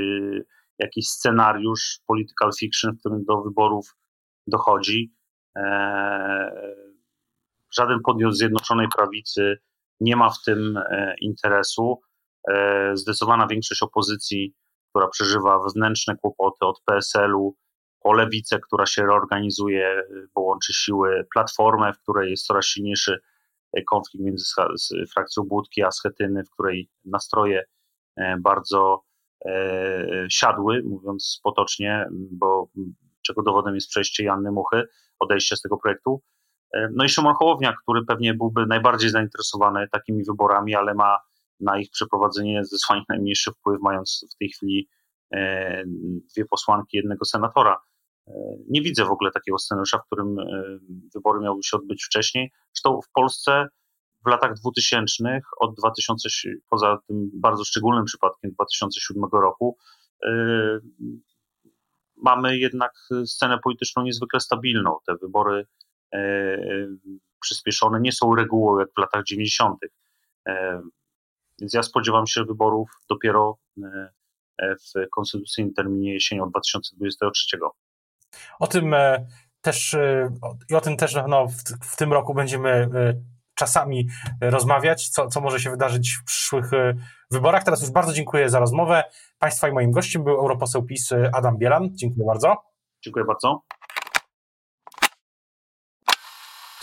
jakiś 0.80 1.08
scenariusz 1.08 2.00
political 2.08 2.52
fiction, 2.60 2.96
w 2.96 3.00
którym 3.00 3.24
do 3.26 3.42
wyborów 3.42 3.96
dochodzi. 4.48 5.14
Żaden 7.78 8.00
podmiot 8.06 8.38
Zjednoczonej 8.38 8.88
Prawicy 8.98 9.58
nie 10.00 10.16
ma 10.16 10.30
w 10.30 10.44
tym 10.46 10.80
interesu. 11.22 12.02
Zdecydowana 12.94 13.48
większość 13.48 13.84
opozycji 13.84 14.56
która 14.96 15.08
przeżywa 15.08 15.60
wewnętrzne 15.60 16.16
kłopoty 16.16 16.66
od 16.66 16.82
PSL-u 16.86 17.56
po 18.00 18.14
lewicę, 18.14 18.60
która 18.60 18.86
się 18.86 19.02
reorganizuje, 19.02 20.04
bo 20.36 20.42
łączy 20.42 20.74
siły, 20.74 21.28
platformę, 21.34 21.94
w 21.94 22.00
której 22.00 22.32
jest 22.32 22.46
coraz 22.46 22.66
silniejszy 22.66 23.20
e, 23.74 23.84
konflikt 23.84 24.26
między 24.26 24.46
frakcją 25.14 25.44
Budki 25.44 25.84
a 25.84 25.92
Schetyny, 25.92 26.44
w 26.44 26.50
której 26.50 26.90
nastroje 27.06 27.64
e, 28.18 28.38
bardzo 28.40 29.04
e, 29.46 30.28
siadły, 30.30 30.84
mówiąc 30.86 31.40
potocznie, 31.44 32.08
bo 32.32 32.68
czego 33.22 33.44
dowodem 33.44 33.76
jest 33.76 33.90
przejście 33.90 34.24
Janny 34.24 34.52
Muchy, 34.52 34.84
odejście 35.20 35.56
z 35.56 35.62
tego 35.62 35.78
projektu. 35.78 36.22
No 36.92 37.06
i 37.06 37.10
Szymon 37.10 37.34
Hołownia, 37.34 37.74
który 37.84 38.06
pewnie 38.06 38.34
byłby 38.34 38.66
najbardziej 38.66 39.10
zainteresowany 39.10 39.88
takimi 39.92 40.24
wyborami, 40.24 40.76
ale 40.76 40.94
ma 40.94 41.18
na 41.60 41.80
ich 41.80 41.90
przeprowadzenie 41.92 42.66
zdecydowanie 42.66 43.06
najmniejszy 43.10 43.52
wpływ, 43.52 43.82
mając 43.82 44.26
w 44.36 44.38
tej 44.38 44.50
chwili 44.50 44.90
e, 45.34 45.84
dwie 46.34 46.46
posłanki, 46.46 46.98
jednego 46.98 47.26
senatora. 47.26 47.78
E, 48.28 48.34
nie 48.70 48.82
widzę 48.82 49.06
w 49.06 49.12
ogóle 49.12 49.32
takiego 49.32 49.58
scenariusza, 49.58 49.98
w 49.98 50.06
którym 50.06 50.40
e, 50.40 50.44
wybory 51.16 51.40
miały 51.40 51.64
się 51.64 51.78
odbyć 51.78 52.06
wcześniej. 52.06 52.52
Zresztą 52.74 53.02
w 53.02 53.12
Polsce 53.12 53.68
w 54.26 54.30
latach 54.30 54.54
2000, 54.54 55.42
od 55.60 55.76
2000, 55.76 56.30
poza 56.70 56.98
tym 57.08 57.30
bardzo 57.34 57.64
szczególnym 57.64 58.06
przypadkiem 58.06 58.52
2007 58.52 59.24
roku, 59.32 59.78
mamy 62.18 62.58
jednak 62.58 62.92
scenę 63.26 63.60
polityczną 63.64 64.04
niezwykle 64.04 64.40
stabilną. 64.40 64.98
Te 65.08 65.16
wybory 65.22 65.68
przyspieszone 67.42 68.00
nie 68.02 68.12
są 68.12 68.36
regułą 68.36 68.80
jak 68.80 68.90
w 68.96 69.00
latach 69.00 69.24
90. 69.24 69.80
Więc 71.60 71.74
ja 71.74 71.84
spodziewam 71.84 72.28
się 72.28 72.44
wyborów 72.44 72.90
dopiero 73.10 73.58
e, 73.84 74.10
e, 74.58 74.76
w 74.76 75.10
konstytucyjnym 75.12 75.74
terminie 75.74 76.14
jesienią 76.14 76.50
2023. 76.50 77.58
O 78.60 78.68
tym 78.68 78.94
e, 78.94 79.26
też 79.62 79.96
i 80.70 80.76
o 80.76 80.82
tym 80.82 80.98
też 80.98 81.18
no, 81.28 81.48
w, 81.48 81.54
w 81.82 81.96
tym 81.96 82.14
roku 82.14 82.34
będziemy 82.34 82.90
czasami 83.56 84.08
rozmawiać, 84.42 85.10
co, 85.10 85.28
co 85.28 85.42
może 85.42 85.60
się 85.60 85.70
wydarzyć 85.70 86.18
w 86.22 86.24
przyszłych 86.24 86.72
wyborach. 87.32 87.64
Teraz 87.64 87.82
już 87.82 87.92
bardzo 87.92 88.14
dziękuję 88.14 88.50
za 88.50 88.60
rozmowę. 88.60 89.04
Państwa 89.40 89.70
i 89.70 89.72
moim 89.72 89.92
gościem 89.92 90.24
był 90.24 90.34
europoseł 90.34 90.84
PiS 90.84 91.10
Adam 91.34 91.58
Bielan. 91.58 91.90
Dziękuję 91.92 92.26
bardzo. 92.26 92.56
Dziękuję 93.04 93.26
bardzo. 93.26 93.62